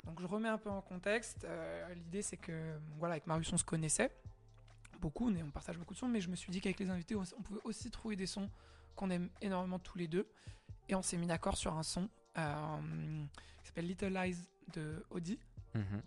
[0.07, 1.45] Donc je remets un peu en contexte.
[1.45, 4.11] Euh, L'idée c'est que voilà, avec Marius on se connaissait
[4.99, 7.43] beaucoup, on partage beaucoup de sons, mais je me suis dit qu'avec les invités on
[7.43, 8.49] pouvait aussi trouver des sons
[8.97, 10.27] qu'on aime énormément tous les deux.
[10.89, 12.09] Et on s'est mis d'accord sur un son
[12.39, 13.25] euh,
[13.61, 14.39] qui s'appelle Little Lies
[14.73, 15.39] de Audi.
[15.75, 16.01] Mhm.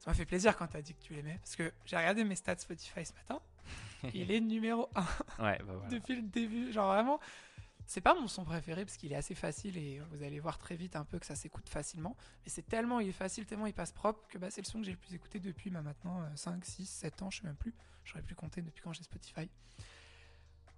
[0.00, 2.34] Ça m'a fait plaisir quand t'as dit que tu l'aimais, parce que j'ai regardé mes
[2.34, 3.40] stats Spotify ce matin.
[4.14, 5.86] il est numéro 1 Ouais, bah voilà.
[5.90, 6.72] depuis le début.
[6.72, 7.20] Genre vraiment,
[7.90, 10.76] c'est pas mon son préféré parce qu'il est assez facile et vous allez voir très
[10.76, 12.14] vite un peu que ça s'écoute facilement.
[12.44, 14.78] Mais c'est tellement il est facile, tellement il passe propre que bah, c'est le son
[14.78, 17.46] que j'ai le plus écouté depuis bah, maintenant euh, 5, 6, 7 ans, je sais
[17.48, 17.74] même plus.
[18.04, 19.50] J'aurais plus compter depuis quand j'ai Spotify.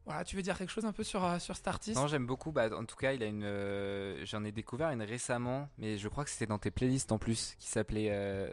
[0.06, 1.96] Voilà, tu veux dire quelque chose un peu sur, euh, sur cet artiste?
[2.00, 2.50] Non, j'aime beaucoup.
[2.50, 3.44] Bah, en tout cas, il a une.
[3.44, 7.18] euh, J'en ai découvert une récemment, mais je crois que c'était dans tes playlists en
[7.18, 8.50] plus, qui s'appelait euh,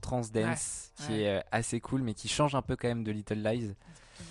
[0.00, 1.20] Transdance, Ouais, qui ouais.
[1.22, 3.74] est euh, assez cool, mais qui change un peu quand même de Little Lies.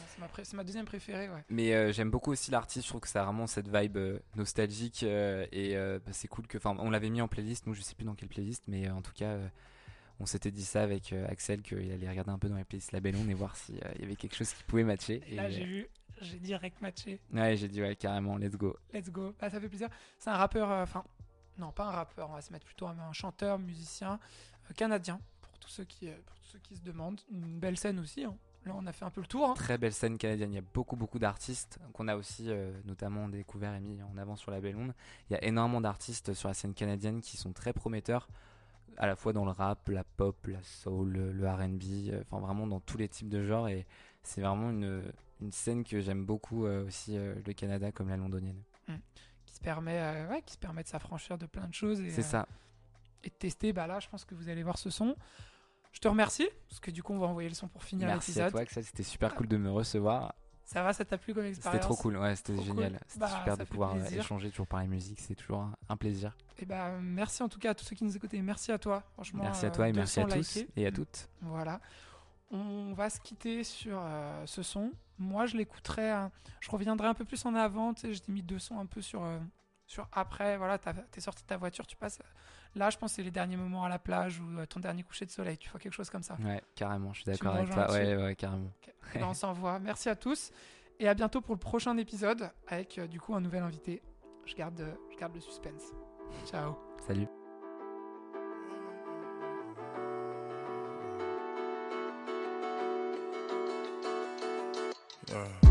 [0.09, 1.43] C'est ma, pré- c'est ma deuxième préférée, ouais.
[1.49, 2.85] Mais euh, j'aime beaucoup aussi l'artiste.
[2.85, 6.45] Je trouve que ça a vraiment cette vibe euh, nostalgique euh, et bah, c'est cool
[6.47, 6.57] que.
[6.57, 7.65] Enfin, on l'avait mis en playlist.
[7.67, 9.37] Nous, je sais plus dans quelle playlist, mais en tout cas.
[10.19, 12.99] on s'était dit ça avec Axel qu'il allait regarder un peu dans les playlists La
[12.99, 15.21] Belle Onde et voir s'il y avait quelque chose qui pouvait matcher.
[15.27, 15.87] Et là, j'ai vu,
[16.21, 17.21] j'ai direct matché.
[17.33, 18.75] Ouais, j'ai dit ouais, carrément, let's go.
[18.93, 19.33] Let's go.
[19.39, 19.87] Bah, ça fait plaisir.
[20.17, 21.05] C'est un rappeur, euh, enfin,
[21.57, 24.19] non, pas un rappeur, on va se mettre plutôt un, un chanteur, musicien
[24.69, 25.21] euh, canadien,
[25.69, 27.21] tous, ceux qui, euh, pour tous ceux qui se demandent.
[27.31, 28.23] Une belle scène aussi.
[28.23, 28.35] hein.
[28.65, 29.47] Là, on a fait un peu le tour.
[29.49, 29.53] hein.
[29.53, 30.51] Très belle scène canadienne.
[30.51, 34.17] Il y a beaucoup, beaucoup d'artistes qu'on a aussi euh, notamment découvert et mis en
[34.17, 34.93] avant sur la Belle Onde.
[35.29, 38.27] Il y a énormément d'artistes sur la scène canadienne qui sont très prometteurs,
[38.97, 42.45] à la fois dans le rap, la pop, la soul, le, le RB, euh, enfin
[42.45, 43.69] vraiment dans tous les types de genres.
[43.69, 43.85] Et
[44.23, 45.03] c'est vraiment une,
[45.39, 48.61] une scène que j'aime beaucoup euh, aussi, euh, le Canada comme la londonienne.
[49.45, 52.19] qui se permet, euh, ouais, qui se permet de s'affranchir de plein de choses C'est
[52.19, 52.47] euh, ça.
[53.23, 53.71] et de tester.
[53.71, 55.15] Bah là, je pense que vous allez voir ce son.
[55.91, 58.31] Je te remercie parce que du coup, on va envoyer le son pour finir Merci
[58.31, 58.51] à l'épisode.
[58.51, 58.83] toi, Axel.
[58.83, 60.33] C'était super cool de me recevoir.
[60.63, 62.17] Ça va, ça t'a plu comme expérience C'était trop cool.
[62.17, 62.63] Ouais, c'était cool.
[62.63, 62.99] génial.
[63.07, 64.19] C'était Bah, super de pouvoir euh, plaisir.
[64.19, 65.19] échanger, toujours parler musique.
[65.19, 66.37] C'est toujours un, plaisir.
[66.59, 68.39] Et bah, merci en tout cas à tous ceux qui nous écoutaient.
[68.41, 69.41] Merci à toi, franchement.
[69.43, 70.69] Merci à euh, toi et merci à 200 tous likés.
[70.75, 71.27] et à toutes.
[71.41, 71.81] Voilà.
[72.51, 74.91] On va se quitter sur euh, ce son.
[75.17, 76.27] Moi, je l'écouterai.
[76.59, 77.95] je reviendrai un peu plus en avant.
[77.95, 79.39] Tu sais, j'ai mis deux sons un peu sur, euh,
[79.89, 80.57] sur après.
[80.57, 82.19] Voilà, t'es sorti de ta voiture, tu passes.
[82.75, 85.03] Là, je pense que c'est les derniers moments à la plage ou euh, ton dernier
[85.03, 85.57] coucher de soleil.
[85.57, 86.37] Tu vois quelque chose comme ça.
[86.43, 87.11] Ouais, carrément.
[87.13, 87.91] Je suis d'accord avec toi.
[87.91, 88.71] Ouais, ouais, carrément.
[89.15, 89.79] Eh ben, on s'envoie.
[89.79, 90.51] Merci à tous.
[90.99, 94.01] Et à bientôt pour le prochain épisode avec euh, du coup un nouvel invité.
[94.45, 95.91] Je garde, euh, je garde le suspense.
[96.45, 96.77] Ciao.
[97.07, 97.27] Salut.
[105.29, 105.68] Yeah.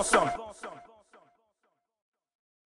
[0.00, 0.39] Va ensemble.